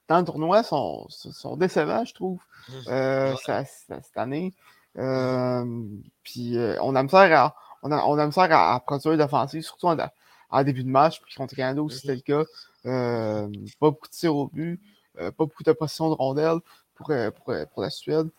dans 0.07 0.19
le 0.19 0.25
tournoi, 0.25 0.63
sont, 0.63 1.07
sont 1.09 1.57
décevants, 1.57 2.05
je 2.05 2.13
trouve, 2.13 2.41
mmh. 2.69 3.35
cette 3.45 4.17
année. 4.17 4.53
puis 4.95 6.57
on 6.81 6.95
a 6.95 7.03
me 7.03 7.15
à 7.15 7.55
on 7.83 7.91
a, 7.91 8.03
on 8.03 8.17
a 8.17 8.41
à, 8.41 8.75
à 8.75 8.79
produire 8.79 9.17
l'offensive, 9.17 9.61
surtout 9.61 9.87
en, 9.87 10.63
début 10.63 10.83
de 10.83 10.89
match. 10.89 11.21
Puis 11.21 11.35
contre 11.35 11.55
Canada 11.55 11.81
aussi, 11.81 11.99
c'était 11.99 12.15
le 12.15 12.21
cas. 12.21 12.43
Euh, 12.85 13.47
pas 13.79 13.91
beaucoup 13.91 14.07
de 14.07 14.13
tirs 14.13 14.35
au 14.35 14.47
but, 14.47 14.79
euh, 15.19 15.31
pas 15.31 15.45
beaucoup 15.45 15.63
de 15.63 15.71
possession 15.73 16.09
de 16.09 16.15
rondelles 16.15 16.59
pour, 16.95 17.11
euh, 17.11 17.31
pour, 17.31 17.53
pour 17.73 17.81
la 17.81 17.89
Suède. 17.89 18.29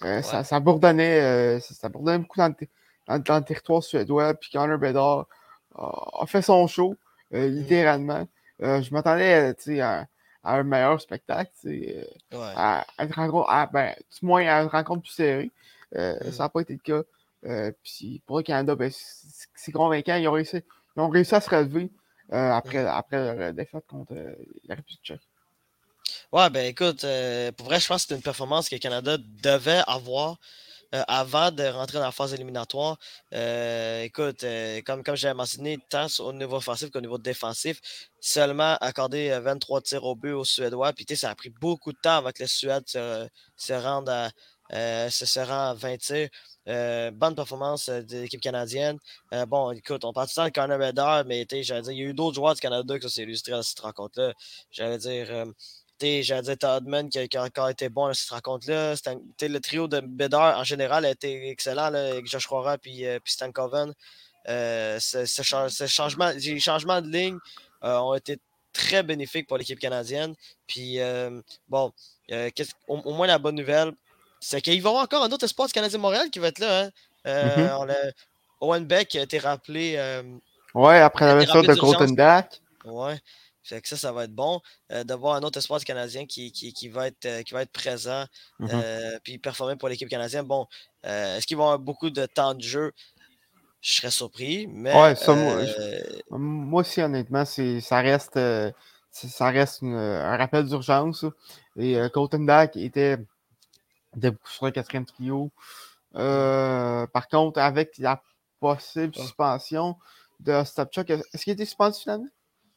ça, 0.00 0.44
ça, 0.44 0.60
bourdonnait, 0.60 1.60
ça, 1.60 1.88
bourdonnait 1.88 2.18
beaucoup 2.18 2.38
dans 2.38 2.48
le, 2.48 3.18
dans, 3.18 3.36
le, 3.36 3.44
territoire 3.44 3.82
suédois. 3.82 4.34
Puis 4.34 4.50
Connor 4.50 4.78
Bedard 4.78 5.26
a, 5.76 6.26
fait 6.26 6.42
son 6.42 6.66
show, 6.66 6.96
mm. 7.30 7.38
littéralement. 7.46 8.26
je 8.60 8.92
m'attendais 8.92 9.54
à, 9.80 10.06
à, 10.42 10.56
un 10.56 10.62
meilleur 10.64 11.00
spectacle, 11.00 11.50
à, 12.32 12.84
une 12.98 13.12
rencontre, 13.12 13.72
ben, 13.72 13.94
du 14.20 14.26
moins 14.26 14.46
à 14.46 14.62
une 14.62 14.68
rencontre 14.68 15.02
plus 15.02 15.12
serrée. 15.12 15.50
Mm. 15.94 16.30
Ça 16.30 16.44
n'a 16.44 16.48
pas 16.50 16.60
été 16.60 16.74
le 16.74 16.80
cas. 16.80 17.02
Euh, 17.46 17.72
puis 17.82 18.22
pour 18.26 18.38
le 18.38 18.42
Canada, 18.42 18.74
ben, 18.74 18.90
c'est 19.54 19.72
convaincant. 19.72 20.16
Ils 20.16 20.28
ont, 20.28 20.32
réussi, 20.32 20.58
ils 20.96 21.00
ont 21.00 21.08
réussi 21.08 21.34
à 21.34 21.40
se 21.40 21.50
relever 21.50 21.90
euh, 22.32 22.50
après, 22.50 22.78
après 22.78 23.34
leur 23.34 23.52
défaite 23.52 23.84
contre 23.86 24.14
euh, 24.14 24.34
la 24.64 24.76
République 24.76 25.02
tchèque. 25.02 25.20
Ouais, 26.32 26.50
ben 26.50 26.66
écoute, 26.66 27.06
pour 27.56 27.66
vrai, 27.66 27.80
je 27.80 27.86
pense 27.86 28.02
que 28.02 28.08
c'est 28.08 28.14
une 28.14 28.22
performance 28.22 28.68
que 28.68 28.74
le 28.74 28.80
Canada 28.80 29.16
devait 29.42 29.82
avoir 29.86 30.36
avant 30.92 31.50
de 31.50 31.64
rentrer 31.64 31.98
dans 31.98 32.04
la 32.04 32.12
phase 32.12 32.34
éliminatoire. 32.34 32.98
écoute, 34.02 34.44
comme, 34.84 35.02
comme 35.02 35.16
j'avais 35.16 35.34
mentionné, 35.34 35.78
tant 35.88 36.06
au 36.18 36.32
niveau 36.32 36.56
offensif 36.56 36.90
qu'au 36.90 37.00
niveau 37.00 37.18
défensif, 37.18 37.80
seulement 38.20 38.76
accordé 38.80 39.38
23 39.40 39.80
tirs 39.80 40.04
au 40.04 40.14
but 40.14 40.32
aux 40.32 40.44
Suédois. 40.44 40.92
Puis 40.92 41.06
ça 41.16 41.30
a 41.30 41.34
pris 41.34 41.50
beaucoup 41.50 41.92
de 41.92 41.98
temps 42.02 42.18
avant 42.18 42.30
que 42.30 42.42
les 42.42 42.48
Suèdes 42.48 42.86
se, 42.86 43.28
se 43.56 43.72
rendent 43.72 44.10
à, 44.10 44.30
se, 45.10 45.24
se 45.24 45.40
à 45.40 45.74
20 45.74 45.96
tirs. 45.98 46.28
Euh, 46.68 47.10
bonne 47.10 47.34
performance 47.34 47.88
euh, 47.90 48.00
de 48.02 48.20
l'équipe 48.20 48.40
canadienne. 48.40 48.98
Euh, 49.34 49.44
bon, 49.44 49.70
écoute, 49.72 50.04
on 50.04 50.12
parle 50.14 50.28
tout 50.28 50.40
le 50.40 50.50
temps 50.50 50.66
de 50.66 50.68
Connor 50.68 50.78
Bedard, 50.78 51.24
mais 51.26 51.46
j'allais 51.50 51.82
dire, 51.82 51.92
il 51.92 51.98
y 51.98 52.02
a 52.02 52.06
eu 52.06 52.14
d'autres 52.14 52.36
joueurs 52.36 52.54
du 52.54 52.60
Canada 52.60 52.98
qui 52.98 53.10
s'est 53.10 53.22
illustré 53.22 53.52
dans 53.52 53.62
cette 53.62 53.80
rencontre-là. 53.80 54.32
J'allais 54.70 54.98
dire, 54.98 55.44
j'allais 56.00 56.42
dire 56.42 56.58
Toddman 56.58 57.10
qui, 57.10 57.28
qui, 57.28 57.36
a 57.36 57.44
encore 57.44 57.68
été 57.68 57.90
bon 57.90 58.06
dans 58.06 58.14
cette 58.14 58.30
rencontre-là. 58.30 58.94
Le 59.42 59.58
trio 59.58 59.88
de 59.88 60.00
Bedard 60.00 60.58
en 60.58 60.64
général 60.64 61.04
a 61.04 61.10
été 61.10 61.50
excellent 61.50 61.94
avec 61.94 62.26
Josh 62.26 62.46
Roy 62.46 62.74
et 62.74 62.78
puis 63.20 63.32
Stan 63.32 63.52
Coven. 63.52 63.92
ce, 64.46 64.98
ce, 65.26 65.86
changement, 65.86 66.30
les 66.30 66.60
changements 66.60 67.02
de 67.02 67.08
ligne 67.08 67.38
ont 67.82 68.14
été 68.14 68.38
très 68.72 69.02
bénéfiques 69.02 69.46
pour 69.46 69.58
l'équipe 69.58 69.78
canadienne. 69.78 70.34
Puis, 70.66 70.98
bon, 71.68 71.92
au, 72.88 73.12
moins 73.12 73.26
la 73.26 73.38
bonne 73.38 73.56
nouvelle, 73.56 73.92
c'est 74.44 74.60
qu'il 74.60 74.82
va 74.82 74.88
y 74.88 74.92
avoir 74.92 75.04
encore 75.04 75.24
un 75.24 75.32
autre 75.32 75.44
espoir 75.44 75.68
du 75.68 75.72
Canadien 75.72 75.98
Montréal 75.98 76.28
qui 76.30 76.38
va 76.38 76.48
être 76.48 76.58
là. 76.58 76.82
Hein. 76.82 76.90
Euh, 77.26 77.56
mm-hmm. 77.56 78.12
Owen 78.60 78.84
Beck 78.84 79.14
a 79.16 79.22
été 79.22 79.38
rappelé. 79.38 79.94
Euh, 79.96 80.22
ouais, 80.74 81.00
après 81.00 81.24
la 81.24 81.36
blessure 81.36 81.62
de 81.62 82.14
Dack. 82.14 82.60
Ouais. 82.84 83.18
Fait 83.62 83.80
que 83.80 83.88
ça, 83.88 83.96
ça 83.96 84.12
va 84.12 84.24
être 84.24 84.34
bon 84.34 84.60
euh, 84.92 85.02
d'avoir 85.04 85.36
un 85.36 85.42
autre 85.42 85.58
espoir 85.58 85.78
du 85.78 85.86
Canadien 85.86 86.26
qui, 86.26 86.52
qui, 86.52 86.74
qui, 86.74 86.88
va, 86.88 87.06
être, 87.06 87.42
qui 87.44 87.54
va 87.54 87.62
être 87.62 87.72
présent 87.72 88.26
mm-hmm. 88.60 89.20
puis 89.24 89.38
performer 89.38 89.76
pour 89.76 89.88
l'équipe 89.88 90.10
canadienne. 90.10 90.44
Bon, 90.44 90.66
est-ce 91.02 91.46
qu'ils 91.46 91.56
vont 91.56 91.64
avoir 91.64 91.78
beaucoup 91.78 92.10
de 92.10 92.26
temps 92.26 92.52
de 92.52 92.62
jeu? 92.62 92.92
Je 93.80 93.94
serais 93.94 94.10
surpris, 94.10 94.66
mais. 94.66 94.94
Ouais, 94.94 95.14
ça, 95.14 95.34
moi, 96.30 96.82
aussi, 96.82 97.00
honnêtement, 97.00 97.46
ça 97.46 98.00
reste, 98.02 98.38
ça 99.10 99.50
reste 99.50 99.82
un 99.82 100.36
rappel 100.36 100.66
d'urgence. 100.66 101.24
Et 101.78 101.96
Colton 102.12 102.44
Dack 102.44 102.76
était 104.16 104.32
sur 104.44 104.66
le 104.66 104.70
quatrième 104.70 105.04
trio. 105.04 105.50
Euh, 106.16 107.06
par 107.08 107.28
contre, 107.28 107.60
avec 107.60 107.98
la 107.98 108.22
possible 108.60 109.14
suspension 109.14 109.96
de 110.40 110.52
Ostapchuk, 110.52 111.10
est-ce 111.10 111.44
qu'il 111.44 111.50
a 111.50 111.54
été 111.54 111.64
suspendu 111.64 111.98
finalement? 112.00 112.28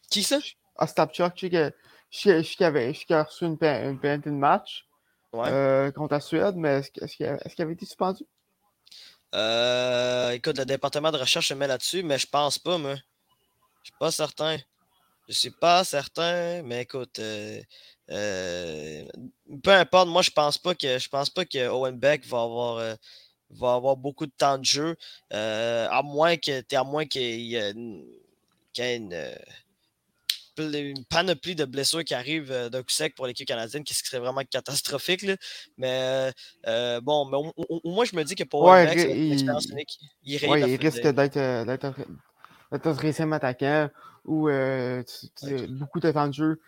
Qui 0.09 0.23
ça? 0.23 0.39
Ostapchuk, 0.75 1.33
sais 1.37 1.73
je 2.09 2.19
sais 2.19 2.43
qu'il 2.43 2.65
avait, 2.65 2.93
a 3.09 3.23
reçu 3.23 3.45
une, 3.45 3.57
une 3.61 3.99
pénalité 3.99 4.29
de 4.29 4.35
match 4.35 4.87
contre 5.31 6.13
la 6.13 6.19
Suède, 6.19 6.55
mais 6.55 6.79
est-ce 6.79 7.15
qu'il 7.15 7.61
avait 7.61 7.73
été 7.73 7.85
suspendu? 7.85 8.23
écoute, 10.33 10.57
le 10.57 10.65
département 10.65 11.11
de 11.11 11.17
recherche 11.17 11.49
se 11.49 11.53
met 11.53 11.67
là-dessus, 11.67 12.01
mais 12.03 12.17
je 12.17 12.27
pense 12.27 12.57
pas, 12.57 12.77
moi. 12.77 12.95
Je 13.83 13.91
suis 13.91 13.97
pas 13.99 14.11
certain. 14.11 14.57
Je 15.27 15.33
suis 15.33 15.51
pas 15.51 15.83
certain, 15.83 16.63
mais 16.63 16.83
écoute, 16.83 17.19
peu 18.07 19.71
importe, 19.71 20.07
moi 20.07 20.21
je 20.21 20.31
pense 20.31 20.57
pas 20.57 20.75
que 20.75 20.97
je 20.97 21.09
pense 21.09 21.29
pas 21.29 21.45
que 21.45 21.67
Owen 21.67 21.97
Beck 21.97 22.25
va 22.25 22.41
avoir 22.41 22.97
va 23.51 23.73
avoir 23.73 23.97
beaucoup 23.97 24.25
de 24.25 24.31
temps 24.37 24.57
de 24.57 24.65
jeu. 24.65 24.95
Euh, 25.33 25.87
à 25.89 26.01
moins 26.03 26.37
que 26.37 26.75
à 26.75 26.83
moins 26.83 27.05
qu'il 27.05 27.41
y 27.41 27.55
ait 27.55 27.71
une, 27.71 29.13
euh, 29.13 29.35
une, 30.57 31.05
panoplie 31.05 31.55
de 31.55 31.65
blessures 31.65 32.03
qui 32.03 32.13
arrivent 32.13 32.51
euh, 32.51 32.69
d'un 32.69 32.81
coup 32.81 32.89
sec 32.89 33.15
pour 33.15 33.27
l'équipe 33.27 33.47
canadienne, 33.47 33.83
qui 33.83 33.93
serait 33.93 34.19
vraiment 34.19 34.41
catastrophique. 34.49 35.25
Mais 35.77 36.31
bon, 37.01 37.25
mais 37.25 37.37
au, 37.69 37.91
moins 37.91 38.05
je 38.05 38.15
me 38.15 38.23
dis 38.23 38.35
que 38.35 38.43
pour 38.43 38.63
ouais, 38.63 38.91
il, 38.95 39.33
unique. 39.71 39.99
Il, 40.23 40.37
risque 40.77 41.07
d'être 41.07 41.79
récemment 42.99 43.35
attaquant 43.37 43.89
ou 44.25 44.49
beaucoup 45.69 45.99
de 45.99 46.11
temps 46.11 46.27
de 46.27 46.33
jeu 46.33 46.59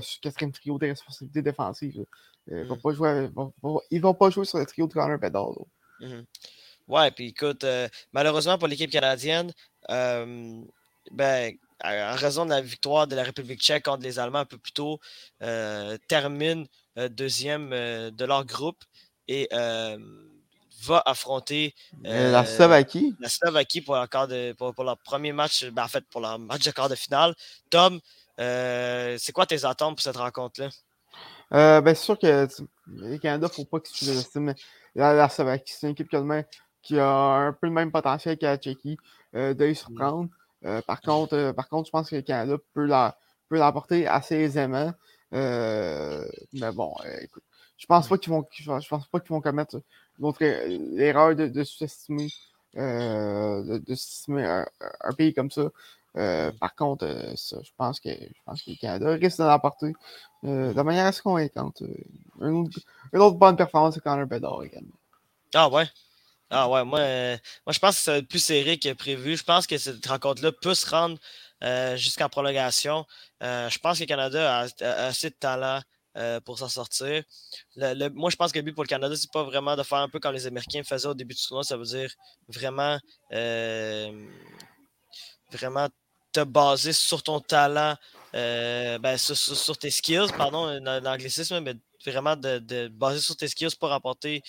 sur 0.00 0.20
quatrième 0.20 0.52
trio 0.52 0.78
des 0.78 0.88
responsabilités 0.88 1.42
défensives. 1.42 2.04
Ils 2.48 2.56
ne 2.56 2.64
vont, 2.64 3.52
vont, 3.62 4.14
pas 4.14 4.30
jouer 4.30 4.44
sur 4.44 4.58
le 4.58 4.66
trio 4.66 4.86
de 4.86 4.92
Connor 4.92 5.18
Bedard. 5.18 5.54
Mhm. 6.00 6.24
Ouais, 6.88 7.10
puis 7.10 7.28
écoute, 7.28 7.64
euh, 7.64 7.88
malheureusement 8.12 8.58
pour 8.58 8.68
l'équipe 8.68 8.90
canadienne, 8.90 9.52
euh, 9.90 10.60
ben, 11.10 11.54
en 11.84 12.14
raison 12.16 12.44
de 12.44 12.50
la 12.50 12.60
victoire 12.60 13.06
de 13.06 13.16
la 13.16 13.22
République 13.22 13.60
tchèque 13.60 13.84
contre 13.84 14.02
les 14.02 14.18
Allemands 14.18 14.40
un 14.40 14.44
peu 14.44 14.58
plus 14.58 14.72
tôt, 14.72 15.00
euh, 15.42 15.96
termine 16.08 16.66
deuxième 17.10 17.70
de 17.70 18.24
leur 18.24 18.44
groupe 18.44 18.84
et 19.26 19.48
va 19.52 21.02
affronter 21.06 21.74
la 22.02 22.44
Slovaquie. 22.44 23.14
La 23.20 23.28
Slovaquie 23.28 23.80
pour, 23.80 23.94
de, 23.96 24.52
pour, 24.52 24.84
leur 24.84 24.98
premier 24.98 25.32
match, 25.32 25.64
ben, 25.66 25.84
en 25.84 25.88
fait 25.88 26.04
pour 26.10 26.20
leur 26.20 26.38
match 26.38 26.64
de 26.64 26.70
quart 26.72 26.88
de 26.88 26.94
finale. 26.94 27.34
Tom, 27.70 28.00
c'est 28.38 29.32
quoi 29.32 29.46
tes 29.46 29.64
attentes 29.64 29.96
pour 29.96 30.02
cette 30.02 30.16
rencontre-là? 30.16 30.68
ben, 31.50 31.94
c'est 31.94 32.04
sûr 32.04 32.18
que 32.18 32.48
le 32.86 33.18
Canada, 33.18 33.48
faut 33.48 33.64
pas 33.64 33.80
que 33.80 33.88
tu 33.88 34.06
le 34.06 34.54
la, 34.94 35.14
la 35.14 35.28
c'est 35.28 35.42
une 35.82 35.90
équipe 35.90 36.08
qui 36.82 36.98
a 36.98 37.08
un 37.08 37.52
peu 37.52 37.66
le 37.66 37.72
même 37.72 37.92
potentiel 37.92 38.36
que 38.36 38.44
la 38.44 38.56
Tchéquie 38.56 38.98
euh, 39.34 39.54
de 39.54 39.64
les 39.64 39.74
surprendre. 39.74 40.28
Euh, 40.64 40.80
par, 40.82 41.00
contre, 41.00 41.34
euh, 41.34 41.52
par 41.52 41.68
contre, 41.68 41.86
je 41.86 41.90
pense 41.90 42.10
que 42.10 42.16
le 42.16 42.22
Canada 42.22 42.56
peut 42.74 42.86
l'apporter 43.50 44.06
assez 44.06 44.36
aisément. 44.36 44.92
mais 45.32 46.72
bon, 46.74 46.94
écoute, 47.20 47.42
je 47.78 47.86
pense 47.86 48.08
pas 48.08 48.18
qu'ils 48.18 48.32
vont, 48.32 48.46
je 48.52 48.88
pense 48.88 49.08
pas 49.08 49.20
qu'ils 49.20 49.30
vont 49.30 49.40
commettre 49.40 49.80
l'erreur 50.18 51.34
de, 51.34 51.64
sous-estimer 51.64 52.28
un, 52.76 53.62
pays 55.16 55.32
comme 55.34 55.50
ça. 55.50 55.70
Par 56.14 56.74
contre, 56.74 57.06
je 57.06 57.70
pense 57.76 58.00
que 58.00 58.10
je 58.10 58.42
pense 58.44 58.62
que 58.62 58.70
le 58.70 58.76
Canada 58.76 59.10
risque 59.10 59.38
de 59.38 59.44
l'apporter 59.44 59.92
de 60.42 60.82
manière 60.82 61.06
assez 61.06 61.22
convaincante. 61.22 61.82
Une, 62.40 62.68
une 63.12 63.20
autre 63.20 63.36
bonne 63.36 63.56
performance, 63.56 63.94
c'est 63.94 64.00
Connor 64.00 64.26
Bedard 64.26 64.62
également. 64.64 64.96
Ah 65.54 65.68
ouais? 65.68 65.86
Ah 66.54 66.68
ouais, 66.68 66.84
moi, 66.84 66.98
euh, 66.98 67.36
moi 67.66 67.72
je 67.72 67.78
pense 67.78 67.96
que 67.96 68.02
c'est 68.02 68.22
plus 68.22 68.38
serré 68.38 68.78
que 68.78 68.92
prévu. 68.92 69.38
Je 69.38 69.42
pense 69.42 69.66
que 69.66 69.78
cette 69.78 70.04
rencontre-là 70.04 70.52
peut 70.52 70.74
se 70.74 70.86
rendre 70.88 71.16
euh, 71.64 71.96
jusqu'en 71.96 72.28
prolongation. 72.28 73.06
Euh, 73.42 73.70
je 73.70 73.78
pense 73.78 73.96
que 73.96 74.02
le 74.02 74.06
Canada 74.06 74.58
a, 74.58 74.84
assez 75.06 75.30
de 75.30 75.34
talent 75.34 75.80
pour 76.44 76.58
s'en 76.58 76.68
sortir. 76.68 77.22
moi, 78.14 78.28
je 78.28 78.36
pense 78.36 78.52
que 78.52 78.58
le 78.58 78.64
but 78.64 78.74
pour 78.74 78.84
le 78.84 78.88
Canada, 78.88 79.16
c'est 79.16 79.32
pas 79.32 79.44
vraiment 79.44 79.76
de 79.76 79.82
faire 79.82 79.98
un 79.98 80.10
peu 80.10 80.20
comme 80.20 80.34
les 80.34 80.46
Américains 80.46 80.82
faisaient 80.84 81.08
au 81.08 81.14
début 81.14 81.34
du 81.34 81.40
tournoi. 81.42 81.64
Ça 81.64 81.78
veut 81.78 81.86
dire 81.86 82.10
vraiment, 82.48 82.98
vraiment 85.50 85.88
te 86.32 86.40
baser 86.44 86.92
sur 86.92 87.22
ton 87.22 87.40
talent, 87.40 87.96
ben, 88.32 89.16
sur, 89.18 89.76
tes 89.78 89.90
skills, 89.90 90.32
pardon, 90.36 90.78
l'anglicisme, 91.02 91.60
mais 91.60 91.74
vraiment 92.06 92.36
de, 92.36 92.88
baser 92.88 93.20
sur 93.20 93.36
tes 93.36 93.48
skills 93.48 93.76
pour 93.78 93.90
remporter 93.90 94.42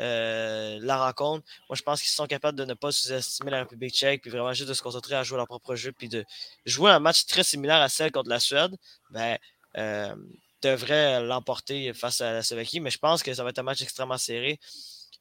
euh, 0.00 0.78
la 0.82 1.04
rencontre. 1.04 1.46
Moi, 1.68 1.76
je 1.76 1.82
pense 1.82 2.00
qu'ils 2.00 2.10
sont 2.10 2.26
capables 2.26 2.58
de 2.58 2.64
ne 2.64 2.74
pas 2.74 2.90
sous-estimer 2.90 3.50
la 3.50 3.60
République 3.60 3.94
tchèque, 3.94 4.22
puis 4.22 4.30
vraiment 4.30 4.52
juste 4.52 4.68
de 4.68 4.74
se 4.74 4.82
concentrer 4.82 5.14
à 5.14 5.22
jouer 5.22 5.36
leur 5.36 5.46
propre 5.46 5.74
jeu, 5.76 5.92
puis 5.92 6.08
de 6.08 6.24
jouer 6.66 6.90
un 6.90 6.98
match 6.98 7.26
très 7.26 7.44
similaire 7.44 7.80
à 7.80 7.88
celle 7.88 8.10
contre 8.10 8.28
la 8.28 8.40
Suède. 8.40 8.76
Ben, 9.10 9.38
euh, 9.76 10.14
devrait 10.62 11.22
l'emporter 11.22 11.92
face 11.92 12.22
à 12.22 12.32
la 12.32 12.42
Slovaquie, 12.42 12.80
mais 12.80 12.90
je 12.90 12.98
pense 12.98 13.22
que 13.22 13.34
ça 13.34 13.44
va 13.44 13.50
être 13.50 13.58
un 13.58 13.64
match 13.64 13.82
extrêmement 13.82 14.16
serré. 14.16 14.58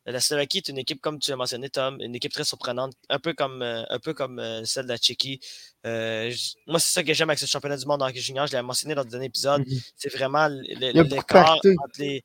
La 0.05 0.19
Slovaquie 0.19 0.57
est 0.57 0.67
une 0.67 0.77
équipe, 0.77 0.99
comme 0.99 1.17
tu 1.17 1.29
l'as 1.31 1.37
mentionné, 1.37 1.69
Tom, 1.69 1.97
une 2.01 2.13
équipe 2.13 2.33
très 2.33 2.43
surprenante, 2.43 2.93
un 3.09 3.19
peu 3.19 3.33
comme, 3.33 3.61
euh, 3.61 3.83
un 3.89 3.99
peu 3.99 4.13
comme 4.13 4.37
euh, 4.37 4.65
celle 4.65 4.83
de 4.83 4.89
la 4.89 4.97
Tchéquie. 4.97 5.39
Euh, 5.85 6.29
moi, 6.67 6.77
c'est 6.79 6.91
ça 6.91 7.03
que 7.03 7.13
j'aime 7.13 7.29
avec 7.29 7.39
ce 7.39 7.45
championnat 7.45 7.77
du 7.77 7.85
monde 7.85 8.01
en 8.01 8.07
hockey 8.07 8.19
junior. 8.19 8.45
Je 8.45 8.51
l'ai 8.51 8.61
mentionné 8.61 8.95
dans 8.95 9.03
le 9.03 9.09
dernier 9.09 9.27
épisode. 9.27 9.65
Mhm. 9.65 9.79
C'est 9.95 10.11
vraiment 10.11 10.49
l'écart 10.49 11.55
entre 11.55 11.99
les. 11.99 12.23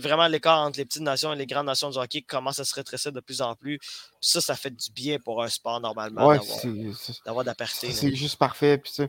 vraiment 0.00 0.28
l'écart 0.28 0.60
entre 0.60 0.78
les 0.78 0.84
petites 0.84 1.02
nations 1.02 1.32
et 1.32 1.36
les 1.36 1.46
grandes 1.46 1.66
nations 1.66 1.90
du 1.90 1.98
hockey 1.98 2.20
qui 2.20 2.26
commence 2.26 2.60
à 2.60 2.64
se 2.64 2.74
rétrécir 2.74 3.10
de 3.10 3.20
plus 3.20 3.42
en 3.42 3.56
plus. 3.56 3.80
ça, 4.20 4.40
ça 4.40 4.54
fait 4.54 4.70
du 4.70 4.92
bien 4.92 5.18
pour 5.18 5.42
un 5.42 5.48
sport 5.48 5.80
normalement 5.80 6.32
d'avoir 7.26 7.44
d'apercer. 7.44 7.90
C'est 7.90 8.14
juste 8.14 8.36
parfait. 8.36 8.78
Puis, 8.78 8.92
tu, 8.92 9.08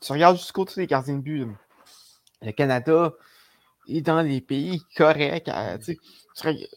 tu, 0.00 0.12
regardes 0.12 0.36
jusqu'au 0.36 0.64
côté 0.64 0.80
des 0.80 0.86
gardiens 0.88 1.14
de 1.14 1.20
but. 1.20 1.46
Le 2.42 2.52
Canada 2.52 3.12
est 3.88 4.00
dans 4.00 4.20
les 4.20 4.40
pays 4.40 4.82
corrects. 4.96 5.48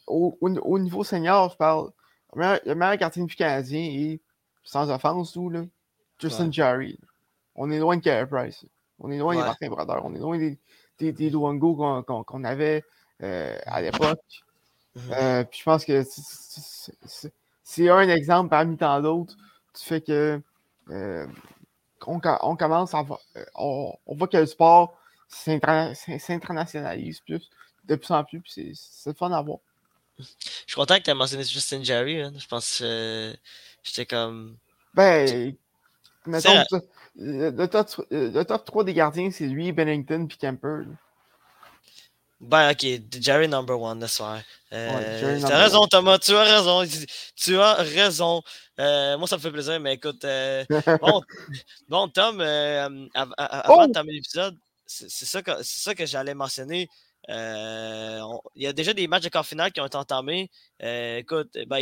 Au, 0.07 0.79
niveau 0.79 1.03
senior, 1.03 1.51
je 1.51 1.57
parle. 1.57 1.91
Le 2.35 2.75
meilleur, 2.75 2.97
gardien 2.97 3.25
de 3.25 3.33
canadien 3.33 3.81
est, 3.81 4.21
sans 4.63 4.91
offense, 4.91 5.33
tout, 5.33 5.49
là, 5.49 5.63
Justin 6.19 6.51
Jarry. 6.51 6.99
On 7.55 7.71
est 7.71 7.79
loin 7.79 7.97
de 7.97 8.01
Carey 8.01 8.27
Price. 8.27 8.65
On 8.99 9.09
est 9.11 9.17
loin 9.17 9.35
des 9.35 9.41
Martin 9.41 9.67
Brodeur. 9.69 10.05
On 10.05 10.13
est 10.13 10.19
loin 10.19 10.37
des, 10.37 10.59
des, 10.99 11.11
des 11.11 11.29
Luango 11.29 12.03
qu'on 12.03 12.43
avait 12.43 12.83
euh, 13.23 13.57
à 13.65 13.81
l'époque. 13.81 14.21
Mhm. 14.95 15.13
Euh, 15.13 15.43
puis 15.43 15.59
je 15.59 15.63
pense 15.63 15.85
que 15.85 16.03
c'est 17.63 17.89
un 17.89 18.09
exemple 18.09 18.49
parmi 18.49 18.77
tant 18.77 19.01
d'autres 19.01 19.35
du 19.35 19.81
fait 19.81 20.01
que 20.01 20.41
euh, 20.89 21.27
on, 22.05 22.19
on, 22.41 22.55
commence 22.55 22.93
à 22.93 23.05
on, 23.55 23.93
on 24.05 24.15
voit 24.15 24.27
que 24.27 24.37
le 24.37 24.45
sport 24.45 24.97
s'internationalise 25.27 27.19
plus 27.21 27.49
de 27.89 27.95
plus 27.95 28.13
en 28.13 28.23
plus, 28.23 28.39
puis 28.39 28.71
c'est 28.75 29.17
fun 29.17 29.31
à 29.31 29.41
voir. 29.41 29.59
Je 30.19 30.25
suis 30.67 30.75
content 30.75 30.97
que 30.97 31.03
tu 31.03 31.09
aies 31.09 31.15
mentionné 31.15 31.43
Justin 31.43 31.83
Jerry. 31.83 32.21
Hein. 32.21 32.33
Je 32.37 32.47
pense 32.47 32.79
que 32.79 32.83
euh, 32.83 33.33
j'étais 33.83 34.05
comme. 34.05 34.57
Ben, 34.93 35.55
mettons, 36.25 36.63
le, 37.15 37.65
top, 37.67 38.05
le, 38.09 38.43
top, 38.43 38.65
3 38.65 38.83
des 38.83 38.93
gardiens, 38.93 39.31
c'est 39.31 39.47
lui, 39.47 39.71
Bennington, 39.71 40.27
puis 40.27 40.37
Kemper. 40.37 40.83
Ben, 42.41 42.71
ok, 42.71 43.01
Jerry 43.19 43.47
number 43.47 43.77
one, 43.77 43.99
that's 43.99 44.19
why. 44.19 44.41
Euh, 44.71 45.39
tu 45.39 45.45
as 45.45 45.57
raison, 45.57 45.87
Thomas, 45.87 46.19
tu 46.19 46.33
as 46.35 46.43
raison. 46.43 46.85
Tu 47.35 47.57
as 47.57 47.73
raison. 47.75 48.41
Euh, 48.79 49.17
moi, 49.17 49.27
ça 49.27 49.35
me 49.35 49.41
fait 49.41 49.51
plaisir, 49.51 49.79
mais 49.79 49.95
écoute. 49.95 50.23
Euh, 50.23 50.63
bon, 51.01 51.21
bon, 51.89 52.07
Tom, 52.07 52.39
avant 52.39 53.33
oh! 53.67 53.87
de 53.87 53.91
terminer 53.91 54.17
l'épisode, 54.17 54.55
c'est 54.85 55.09
ça 55.09 55.41
que, 55.41 55.51
ça 55.63 55.93
que 55.93 56.05
j'allais 56.05 56.33
mentionner. 56.33 56.89
Euh, 57.29 58.19
il 58.55 58.63
y 58.63 58.67
a 58.67 58.73
déjà 58.73 58.93
des 58.93 59.07
matchs 59.07 59.23
de 59.23 59.29
quart 59.29 59.45
final 59.45 59.71
qui 59.71 59.79
ont 59.79 59.85
été 59.85 59.97
entamés. 59.97 60.49
Euh, 60.81 61.17
écoute, 61.17 61.55
ben, 61.67 61.79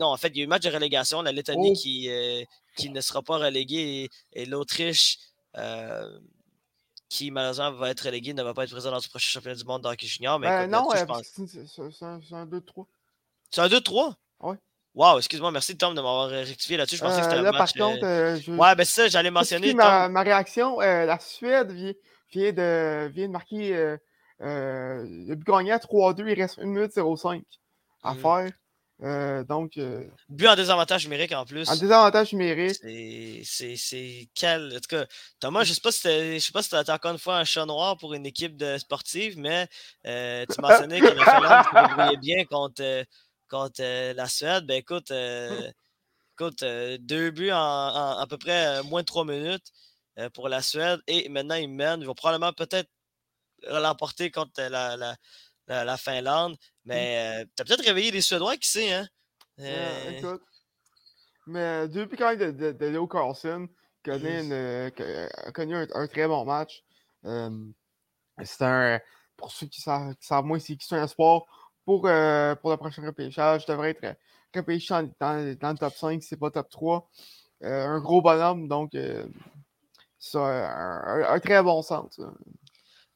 non, 0.00 0.06
en 0.06 0.16
fait, 0.16 0.28
il 0.28 0.38
y 0.38 0.40
a 0.40 0.42
eu 0.44 0.46
un 0.46 0.48
match 0.48 0.62
de 0.62 0.70
relégation. 0.70 1.22
La 1.22 1.32
Lettonie 1.32 1.72
oh! 1.72 1.80
qui, 1.80 2.10
euh, 2.10 2.42
qui 2.76 2.90
ne 2.90 3.00
sera 3.00 3.22
pas 3.22 3.36
reléguée 3.36 4.08
et, 4.32 4.46
l'Autriche 4.46 5.18
qui 7.08 7.30
malheureusement 7.30 7.70
va 7.70 7.90
être 7.90 8.00
reléguée 8.00 8.34
ne 8.34 8.42
va 8.42 8.52
pas 8.52 8.64
être 8.64 8.72
présent 8.72 8.90
dans 8.90 8.96
le 8.96 9.08
prochain 9.08 9.30
championnat 9.30 9.54
du 9.54 9.64
monde 9.64 9.82
d'hockey 9.82 10.06
junior. 10.08 10.40
Mais 10.40 10.48
ben, 10.48 10.70
non, 10.70 10.88
c'est 10.92 11.02
un 11.02 12.46
2-3. 12.46 12.86
C'est 13.50 13.60
un 13.60 13.68
2-3? 13.68 14.14
Oui. 14.40 14.56
Wow, 14.92 15.18
excuse-moi, 15.18 15.50
merci 15.52 15.76
Tom 15.76 15.94
de 15.94 16.00
m'avoir 16.00 16.28
rectifié 16.28 16.76
là-dessus. 16.76 16.96
Je 16.96 17.02
pensais 17.02 17.20
que 17.20 17.24
c'était 17.24 17.38
un 17.38 17.52
match. 17.52 17.74
Par 17.74 17.90
contre, 17.90 18.50
Ouais, 18.50 18.74
ben 18.74 18.84
ça, 18.84 19.08
j'allais 19.08 19.30
mentionner. 19.30 19.72
Ma, 19.72 20.08
ma, 20.08 20.22
réaction, 20.22 20.80
la 20.80 21.18
Suède 21.20 21.70
vient, 21.70 21.92
vient, 22.32 22.52
de, 22.52 23.08
vient 23.08 23.28
de 23.28 23.32
marquer 23.32 23.96
euh, 24.42 25.04
le 25.08 25.34
but 25.34 25.46
gagné 25.46 25.72
à 25.72 25.78
3-2, 25.78 26.28
il 26.28 26.40
reste 26.40 26.58
1 26.58 26.66
minute 26.66 26.92
05 26.92 27.42
à 28.02 28.14
mmh. 28.14 28.18
faire. 28.18 28.52
Euh, 29.02 29.44
donc. 29.44 29.76
Euh, 29.76 30.04
but 30.28 30.46
en 30.46 30.56
désavantage 30.56 31.04
numérique 31.04 31.32
en 31.32 31.44
plus. 31.44 31.68
En 31.68 31.76
désavantage 31.76 32.32
numérique. 32.32 32.76
C'est 33.44 34.28
quel. 34.34 34.74
En 34.74 34.80
tout 34.80 34.88
cas, 34.88 35.06
Thomas, 35.40 35.64
je 35.64 35.70
ne 35.70 35.74
sais 36.38 36.52
pas 36.52 36.62
si 36.62 36.68
tu 36.70 36.76
as 36.76 36.94
encore 36.94 37.12
une 37.12 37.18
fois 37.18 37.38
un 37.38 37.44
chat 37.44 37.66
noir 37.66 37.96
pour 37.98 38.14
une 38.14 38.26
équipe 38.26 38.56
de 38.56 38.78
sportive, 38.78 39.38
mais 39.38 39.68
tu 40.04 40.60
mentionnais 40.60 41.00
que 41.00 41.06
la 41.06 41.24
Finlande 41.24 41.64
se 41.64 41.88
débrouillait 41.88 42.16
bien 42.18 42.44
contre, 42.46 43.04
contre 43.48 44.12
la 44.14 44.28
Suède. 44.28 44.66
Ben 44.66 44.76
écoute, 44.76 45.12
écoute 46.34 46.64
deux 47.00 47.30
buts 47.30 47.52
en, 47.52 48.18
à 48.18 48.26
peu 48.28 48.38
près 48.38 48.82
moins 48.84 49.02
de 49.02 49.06
3 49.06 49.26
minutes. 49.26 49.72
pour 50.32 50.48
la 50.48 50.62
Suède. 50.62 51.00
Et 51.06 51.28
maintenant, 51.28 51.56
ils 51.56 51.68
mènent. 51.68 52.00
Ils 52.00 52.06
vont 52.06 52.14
probablement 52.14 52.54
peut-être 52.54 52.88
l'emporter 53.62 54.30
contre 54.30 54.62
la, 54.62 54.96
la, 55.68 55.96
Finlande. 55.96 56.52
Mmh. 56.52 56.56
Mais 56.84 57.44
tu 57.56 57.62
as 57.62 57.64
peut-être 57.64 57.84
réveillé 57.84 58.10
les 58.10 58.20
Suédois, 58.20 58.56
qui 58.56 58.68
sait, 58.68 58.92
hein? 58.92 59.08
écoute. 59.58 60.42
Mais 61.46 61.86
depuis 61.88 62.16
quand 62.16 62.36
même 62.36 62.52
de, 62.52 62.72
de, 62.72 62.86
Leo 62.86 63.06
Carlson, 63.06 63.68
connaît 64.04 64.90
a 65.44 65.52
connu 65.52 65.76
un, 65.76 66.06
très 66.08 66.26
bon 66.26 66.44
match. 66.44 66.84
c'est 67.22 68.62
un. 68.62 69.00
Pour 69.36 69.50
ceux 69.50 69.66
qui 69.66 69.82
savent, 69.82 70.14
moins, 70.44 70.58
c'est 70.58 70.92
un 70.92 71.06
sport 71.06 71.46
pour, 71.84 72.02
pour 72.02 72.08
le 72.08 72.76
prochain 72.76 73.04
repêchage. 73.06 73.66
devrait 73.66 73.90
être 73.90 74.16
repêché 74.54 74.94
dans, 74.94 75.56
dans, 75.60 75.72
le 75.72 75.78
top 75.78 75.94
5, 75.94 76.22
c'est 76.22 76.38
pas 76.38 76.50
top 76.50 76.70
3. 76.70 77.10
un 77.62 78.00
gros 78.00 78.22
bonhomme, 78.22 78.66
donc 78.66 78.96
c'est 80.18 80.38
un, 80.38 81.40
très 81.40 81.62
bon 81.62 81.82
sens. 81.82 82.20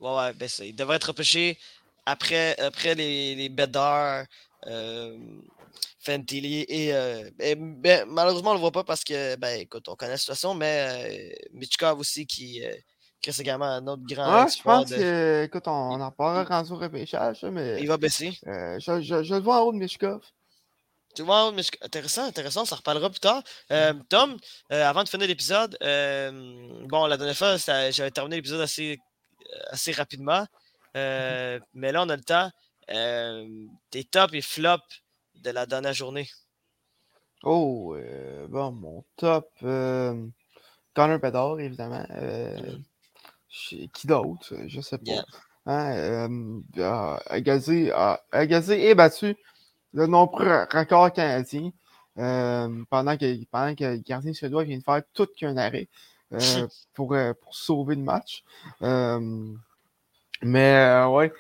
Ouais, 0.01 0.17
ouais, 0.17 0.33
ben 0.33 0.49
il 0.61 0.75
devrait 0.75 0.97
être 0.97 1.09
repêché 1.09 1.59
après, 2.07 2.59
après 2.59 2.95
les, 2.95 3.35
les 3.35 3.49
Bedard, 3.49 4.25
euh, 4.67 5.17
Fentilly 6.01 6.65
et, 6.69 6.95
euh, 6.95 7.31
ben, 7.39 8.07
malheureusement 8.09 8.51
on 8.51 8.55
le 8.55 8.61
voit 8.61 8.73
pas 8.73 8.85
parce 8.85 9.05
que 9.05 9.37
ben 9.37 9.61
écoute, 9.61 9.87
on 9.89 9.97
connaît 9.97 10.13
la 10.13 10.17
situation, 10.17 10.55
mais 10.55 11.35
euh, 11.35 11.49
Michkov 11.53 11.99
aussi 11.99 12.27
qui, 12.27 12.65
euh, 12.65 12.73
est 13.23 13.41
également 13.41 13.67
un 13.67 13.87
autre 13.87 14.03
grand. 14.09 14.45
Ouais, 14.45 14.51
je 14.51 14.63
pense 14.63 14.91
que 14.91 15.45
écoute, 15.45 15.69
on, 15.69 16.01
en 16.01 16.11
parlera 16.11 16.47
quand 16.47 16.71
au 16.71 16.79
repêchage, 16.79 17.43
mais. 17.43 17.81
Il 17.81 17.87
va 17.87 17.99
baisser. 17.99 18.39
Euh, 18.47 18.79
je, 18.81 19.03
je, 19.03 19.23
je, 19.23 19.35
le 19.35 19.41
vois 19.41 19.61
en 19.61 19.67
haut 19.67 19.73
de 19.73 19.79
Michkov. 19.79 20.23
Tu 21.15 21.23
vois, 21.23 21.43
en 21.43 21.49
haut 21.49 21.51
de 21.51 21.57
Michkov. 21.57 21.81
Intéressant, 21.83 22.25
intéressant, 22.25 22.65
ça 22.65 22.77
reparlera 22.77 23.11
plus 23.11 23.21
tard. 23.21 23.43
Euh, 23.71 23.93
Tom, 24.09 24.39
avant 24.71 25.05
de 25.05 25.09
finir 25.11 25.27
l'épisode, 25.27 25.77
bon, 26.89 27.07
la 27.07 27.19
dernière 27.19 27.37
fois, 27.37 27.59
j'avais 27.59 28.11
terminé 28.11 28.37
l'épisode 28.37 28.63
assez, 28.63 28.99
assez 29.71 29.93
rapidement. 29.93 30.47
Mm-hmm. 30.95 31.61
mais 31.75 31.93
là, 31.93 32.03
on 32.03 32.09
a 32.09 32.17
le 32.17 32.23
temps. 32.23 32.51
tes 33.91 34.05
tops 34.05 34.35
et 34.35 34.43
flops 34.43 35.03
de 35.37 35.51
la 35.51 35.67
dernière 35.67 35.95
journée? 35.95 36.29
Oh, 37.43 37.95
euh, 37.97 38.47
bon, 38.49 38.73
mon 38.73 39.05
top. 39.17 39.51
Euh, 39.63 40.27
Connor 40.95 41.19
Bedard, 41.19 41.61
évidemment. 41.61 42.05
Euh, 42.11 42.57
mm. 42.59 43.89
Qui 43.93 44.07
d'autre? 44.07 44.55
Je 44.67 44.81
sais 44.81 44.99
pas. 44.99 45.25
Hein, 45.67 46.63
agazé, 47.27 48.89
et 48.89 48.95
battu 48.95 49.37
le 49.93 50.07
nombreux 50.07 50.67
record 50.73 51.13
canadien 51.13 51.71
pendant, 52.15 53.17
que, 53.17 53.45
pendant 53.47 53.75
que 53.75 53.85
le 53.85 53.97
gardien 53.97 54.33
suédois 54.33 54.65
vient 54.65 54.79
de 54.79 54.83
faire 54.83 55.03
tout 55.13 55.27
qu'un 55.37 55.57
arrêt 55.57 55.89
pour, 56.95 57.17
pour 57.41 57.55
sauver 57.55 57.97
le 57.97 58.03
match. 58.03 58.45
mais 60.43 61.05
ouais, 61.07 61.33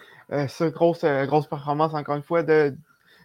c'est 0.48 0.72
grosse, 0.72 1.04
grosse 1.04 1.46
performance 1.46 1.94
encore 1.94 2.16
une 2.16 2.22
fois 2.22 2.42
de, 2.42 2.76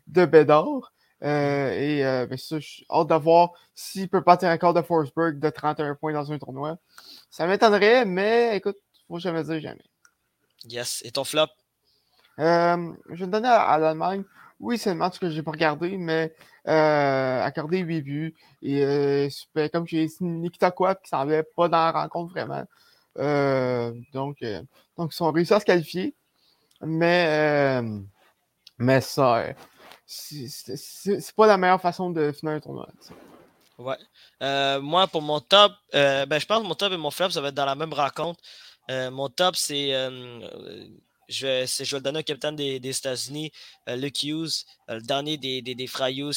de 0.07 0.25
Bédard. 0.25 0.91
Euh, 1.23 1.71
et 1.71 2.05
euh, 2.05 2.27
ben, 2.27 2.37
ça, 2.37 2.59
j'ai 2.59 2.85
hâte 2.89 3.07
de 3.07 3.15
voir 3.15 3.53
s'il 3.73 4.09
peut 4.09 4.19
battre 4.19 4.45
un 4.45 4.51
record 4.51 4.73
de 4.73 4.81
Forsberg 4.81 5.39
de 5.39 5.49
31 5.49 5.95
points 5.95 6.13
dans 6.13 6.31
un 6.31 6.37
tournoi. 6.37 6.77
Ça 7.29 7.47
m'étonnerait, 7.47 8.05
mais 8.05 8.57
écoute, 8.57 8.77
faut 9.07 9.19
jamais 9.19 9.43
dire 9.43 9.59
jamais. 9.59 9.85
Yes. 10.65 11.01
Et 11.05 11.11
ton 11.11 11.23
flop? 11.23 11.47
Euh, 12.39 12.93
je 13.09 13.15
vais 13.15 13.27
me 13.27 13.31
donner 13.31 13.47
à, 13.47 13.77
l'Allemagne. 13.77 14.23
Oui, 14.59 14.77
c'est 14.77 14.91
le 14.91 14.95
match 14.95 15.19
que 15.19 15.29
j'ai 15.29 15.43
pas 15.43 15.51
regardé, 15.51 15.97
mais 15.97 16.33
accordé 16.65 17.79
8 17.79 18.01
buts. 18.01 18.35
Et 18.61 19.29
comme 19.71 19.87
j'ai 19.87 20.05
dit, 20.05 20.15
Nikita 20.21 20.71
Kwap 20.71 21.01
qui 21.03 21.09
semblait 21.09 21.43
pas 21.43 21.67
dans 21.67 21.77
la 21.77 21.91
rencontre 21.91 22.33
vraiment. 22.33 22.63
donc, 24.13 24.37
donc, 24.97 25.11
ils 25.11 25.15
sont 25.15 25.31
réussi 25.31 25.53
à 25.53 25.59
se 25.59 25.65
qualifier. 25.65 26.15
Mais, 26.81 27.81
mais 28.77 29.01
ça, 29.01 29.53
c'est 30.05 31.35
pas 31.35 31.47
la 31.47 31.57
meilleure 31.57 31.81
façon 31.81 32.09
de 32.11 32.31
finir 32.31 32.55
un 32.55 32.59
tournoi. 32.59 32.87
Ouais. 33.77 33.97
Euh, 34.41 34.79
moi, 34.81 35.07
pour 35.07 35.21
mon 35.21 35.39
top, 35.39 35.73
euh, 35.93 36.25
ben, 36.25 36.39
je 36.39 36.45
pense 36.45 36.61
que 36.61 36.67
mon 36.67 36.75
top 36.75 36.93
et 36.93 36.97
mon 36.97 37.11
flop, 37.11 37.31
ça 37.31 37.41
va 37.41 37.49
être 37.49 37.55
dans 37.55 37.65
la 37.65 37.75
même 37.75 37.93
rencontre. 37.93 38.39
Euh, 38.89 39.11
mon 39.11 39.29
top, 39.29 39.55
c'est. 39.55 39.91
Je, 41.27 41.47
vais, 41.47 41.65
le 41.65 41.99
donner 41.99 42.19
au 42.19 42.23
capitaine 42.23 42.55
des, 42.55 42.75
États-Unis, 42.77 43.51
Luke 43.87 44.23
Hughes, 44.23 44.65
le 44.87 45.01
dernier 45.01 45.37
des, 45.37 45.61
des, 45.61 45.75
des 45.75 45.87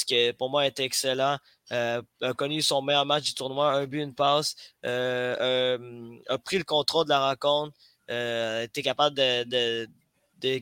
qui 0.06 0.32
pour 0.38 0.50
moi 0.50 0.66
était 0.66 0.84
excellent. 0.84 1.38
a 1.70 2.02
connu 2.36 2.62
son 2.62 2.82
meilleur 2.82 3.06
match 3.06 3.24
du 3.24 3.34
tournoi, 3.34 3.72
un 3.72 3.86
but, 3.86 4.02
une 4.02 4.14
passe, 4.14 4.54
a 4.82 6.38
pris 6.44 6.58
le 6.58 6.64
contrôle 6.64 7.04
de 7.04 7.10
la 7.10 7.28
rencontre, 7.28 7.76
était 8.08 8.82
capable 8.82 9.16
de 9.16 9.88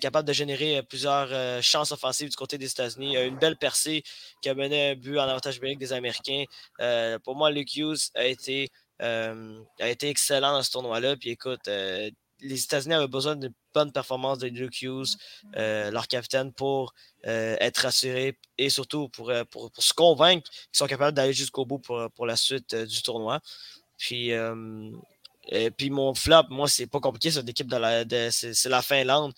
capable 0.00 0.26
de 0.26 0.32
générer 0.32 0.78
euh, 0.78 0.82
plusieurs 0.82 1.28
euh, 1.30 1.60
chances 1.60 1.92
offensives 1.92 2.30
du 2.30 2.36
côté 2.36 2.58
des 2.58 2.70
États-Unis. 2.70 3.16
A 3.16 3.24
une 3.24 3.38
belle 3.38 3.56
percée 3.56 4.02
qui 4.42 4.48
a 4.48 4.54
mené 4.54 4.90
un 4.90 4.94
but 4.94 5.18
en 5.18 5.22
avantage 5.22 5.56
numérique 5.56 5.78
des 5.78 5.92
Américains. 5.92 6.44
Euh, 6.80 7.18
pour 7.18 7.36
moi, 7.36 7.50
Luke 7.50 7.74
Hughes 7.74 8.10
a 8.14 8.24
été, 8.24 8.70
a 9.00 9.88
été 9.88 10.08
excellent 10.08 10.52
dans 10.52 10.62
ce 10.62 10.70
tournoi-là. 10.70 11.16
Puis 11.16 11.30
écoute, 11.30 11.68
les 12.46 12.64
États-Unis 12.64 12.94
avaient 12.94 13.09
besoin 13.09 13.37
d'une 13.37 13.52
bonne 13.74 13.92
performance 13.92 14.38
de 14.38 14.48
Luke 14.48 14.82
Hughes, 14.82 15.16
leur 15.54 16.09
capitaine, 16.09 16.52
pour 16.52 16.94
être 17.24 17.78
rassurés 17.78 18.38
et 18.59 18.70
surtout 18.70 19.09
pour, 19.09 19.32
pour, 19.50 19.70
se 19.78 19.92
convaincre 19.92 20.48
qu'ils 20.50 20.78
sont 20.78 20.87
capables 20.87 21.16
d'aller 21.16 21.32
jusqu'au 21.32 21.64
bout 21.66 21.78
pour, 21.78 22.26
la 22.26 22.37
suite 22.37 22.74
du 22.74 23.02
tournoi. 23.02 23.40
Puis, 23.98 24.32
puis 25.76 25.90
mon 25.90 26.14
flop, 26.14 26.44
moi, 26.50 26.68
c'est 26.68 26.87
pas 26.87 27.00
compliqué, 27.00 27.30
c'est 27.30 27.42
l'équipe 27.42 27.68
de 27.68 27.76
la, 27.76 28.30
c'est 28.30 28.68
la 28.68 28.82
Finlande. 28.82 29.32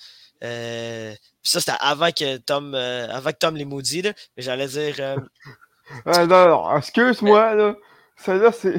Euh, 0.45 1.15
ça, 1.43 1.61
c'était 1.61 1.77
avant 1.81 2.11
que 2.11 2.37
Tom, 2.39 2.75
euh, 2.75 3.09
avant 3.11 3.31
que 3.31 3.39
Tom 3.39 3.57
les 3.57 3.65
maudit, 3.65 4.03
là, 4.03 4.13
mais 4.37 4.43
j'allais 4.43 4.69
dire. 4.69 4.95
Euh, 5.01 5.17
non, 6.27 6.77
excuse-moi, 6.77 7.55
là. 7.55 7.77
Celle-là, 8.17 8.53
c'est. 8.53 8.75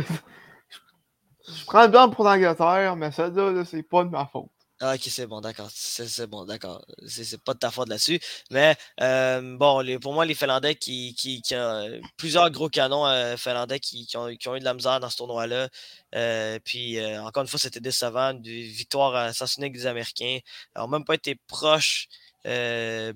Je 1.54 1.66
prends 1.66 1.84
le 1.84 1.88
blanc 1.90 2.10
pour 2.10 2.26
l'Angleterre, 2.26 2.96
mais 2.96 3.12
celle-là, 3.12 3.52
-là, 3.52 3.66
c'est 3.66 3.84
pas 3.84 4.04
de 4.04 4.10
ma 4.10 4.26
faute. 4.26 4.50
Ah, 4.82 4.94
ok, 4.96 5.02
c'est 5.10 5.28
bon, 5.28 5.42
d'accord. 5.42 5.70
C'est 5.74 6.28
bon, 6.28 6.46
d'accord. 6.46 6.86
C'est 7.06 7.44
pas 7.44 7.54
de 7.54 7.60
ta 7.60 7.70
faute 7.70 7.90
là-dessus. 7.90 8.18
Mais 8.50 8.78
euh, 9.02 9.58
bon, 9.58 9.84
pour 10.00 10.14
moi, 10.14 10.26
les 10.26 10.36
Finlandais 10.36 10.76
qui, 10.76 11.14
ont 11.54 12.00
plusieurs 12.16 12.50
gros 12.50 12.70
canons 12.70 13.06
euh, 13.06 13.36
finlandais 13.36 13.82
qui, 13.82 14.08
ont, 14.16 14.30
eu 14.30 14.38
de 14.38 14.64
la 14.64 14.74
misère 14.74 15.02
dans 15.02 15.10
ce 15.10 15.18
tournoi-là. 15.18 15.68
Euh, 16.16 16.60
puis 16.64 16.98
encore 17.18 17.44
une 17.44 17.50
fois, 17.50 17.60
c'était 17.60 17.82
décevant. 17.82 18.32
Une 18.32 18.42
victoire 18.42 19.34
sens 19.36 19.60
des 19.60 19.86
Américains. 19.86 20.40
N'ont 20.78 20.88
même 20.88 21.04
pas 21.04 21.16
été 21.16 21.36
proches 21.36 22.08
de 22.46 23.14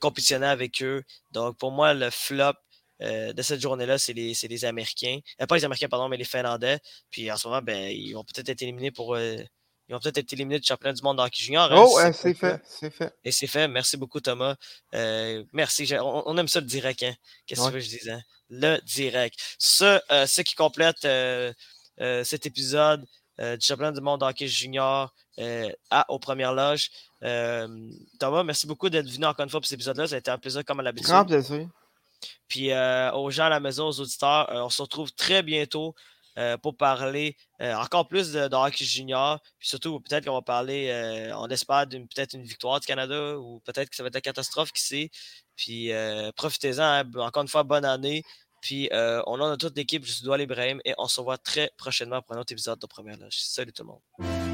compétitionner 0.00 0.46
avec 0.46 0.82
eux. 0.82 1.02
Donc 1.32 1.58
pour 1.58 1.70
moi, 1.70 1.92
le 1.92 2.08
flop. 2.08 2.54
De 3.02 3.42
cette 3.42 3.60
journée-là, 3.60 3.98
c'est 3.98 4.12
les, 4.12 4.32
les, 4.48 4.64
Américains. 4.64 5.18
pas 5.48 5.56
les 5.56 5.64
Américains, 5.64 5.88
pardon, 5.88 6.08
mais 6.08 6.16
les 6.16 6.24
Finlandais. 6.24 6.78
Puis 7.10 7.30
en 7.30 7.36
ce 7.36 7.48
moment, 7.48 7.60
ben, 7.62 7.90
ils 7.90 8.12
vont 8.12 8.24
peut-être 8.24 8.48
être 8.48 8.62
éliminés 8.62 8.90
pour 8.90 9.16
ils 9.92 9.94
ont 9.94 10.00
peut-être 10.00 10.18
été 10.18 10.36
éliminés 10.36 10.58
du 10.58 10.66
championnat 10.66 10.94
du 10.94 11.02
monde 11.02 11.18
d'hockey 11.18 11.42
junior. 11.42 11.70
Hein, 11.70 11.76
oh, 11.76 11.98
c'est 12.14 12.34
fait, 12.34 12.62
c'est 12.64 12.90
fait. 12.90 13.14
Et 13.24 13.32
c'est 13.32 13.46
fait. 13.46 13.68
Merci 13.68 13.96
beaucoup, 13.96 14.20
Thomas. 14.20 14.56
Euh, 14.94 15.44
merci. 15.52 15.92
On, 16.00 16.36
aime 16.38 16.48
ça 16.48 16.60
le 16.60 16.66
direct. 16.66 17.02
Hein? 17.02 17.12
Qu'est-ce 17.46 17.60
que 17.60 17.66
tu 17.66 17.72
veux 17.72 17.78
que 17.78 17.84
je 17.84 17.90
dise? 17.90 18.08
Hein? 18.08 18.22
Le 18.48 18.78
direct. 18.86 19.38
Ce, 19.58 20.00
euh, 20.10 20.26
ce 20.26 20.40
qui 20.40 20.54
complète 20.54 21.04
euh, 21.04 21.52
cet 22.24 22.46
épisode 22.46 23.04
du 23.38 23.66
championnat 23.66 23.92
du 23.92 24.00
monde 24.00 24.20
d'hockey 24.20 24.46
junior 24.46 25.12
à, 25.90 26.10
aux 26.10 26.18
premières 26.18 26.54
loges. 26.54 26.90
Thomas, 27.20 28.44
merci 28.44 28.66
beaucoup 28.66 28.88
d'être 28.88 29.10
venu 29.10 29.26
encore 29.26 29.44
une 29.44 29.50
fois 29.50 29.60
pour 29.60 29.66
cet 29.66 29.76
épisode-là. 29.76 30.06
Ça 30.06 30.14
a 30.14 30.18
été 30.18 30.30
un 30.30 30.38
plaisir 30.38 30.64
comme 30.64 30.80
à 30.80 30.82
l'habitude. 30.82 31.10
Grand 31.10 31.24
plaisir. 31.24 31.68
Puis 32.48 32.70
aux 32.72 33.30
gens 33.30 33.44
à 33.44 33.48
la 33.48 33.60
maison, 33.60 33.88
aux 33.88 34.00
auditeurs, 34.00 34.48
on 34.50 34.70
se 34.70 34.82
retrouve 34.82 35.12
très 35.12 35.42
bientôt 35.42 35.94
euh, 36.38 36.56
pour 36.56 36.74
parler 36.78 37.36
euh, 37.60 37.74
encore 37.74 38.08
plus 38.08 38.32
de, 38.32 38.48
hockey 38.54 38.86
junior. 38.86 39.38
Puis 39.58 39.68
surtout, 39.68 40.00
peut-être 40.00 40.24
qu'on 40.24 40.32
va 40.32 40.40
parler, 40.40 40.88
euh, 40.88 41.36
on 41.36 41.48
espère 41.48 41.86
peut-être 41.86 42.32
une 42.32 42.44
victoire 42.44 42.80
du 42.80 42.86
Canada 42.86 43.36
ou 43.38 43.60
peut-être 43.66 43.90
que 43.90 43.96
ça 43.96 44.02
va 44.02 44.06
être 44.06 44.16
une 44.16 44.22
catastrophe, 44.22 44.72
qui 44.72 44.82
sait. 44.82 45.10
Puis 45.56 45.90
profitez-en. 46.36 46.82
Hein. 46.82 47.10
encore 47.16 47.42
une 47.42 47.48
fois, 47.48 47.64
bonne 47.64 47.84
année. 47.84 48.22
Puis 48.62 48.88
on 48.92 49.40
a 49.42 49.56
toute 49.58 49.76
l'équipe, 49.76 50.06
je 50.06 50.12
suis 50.12 50.24
Doual 50.24 50.40
Ibrahim 50.40 50.80
et 50.84 50.94
on 50.96 51.06
se 51.06 51.20
revoit 51.20 51.38
très 51.38 51.70
prochainement 51.76 52.22
pour 52.22 52.36
un 52.36 52.40
autre 52.40 52.52
épisode 52.52 52.78
de 52.78 52.86
Première 52.86 53.18
Loge. 53.18 53.36
Salut 53.36 53.72
tout 53.72 53.82
le 53.82 53.88
monde. 53.88 54.51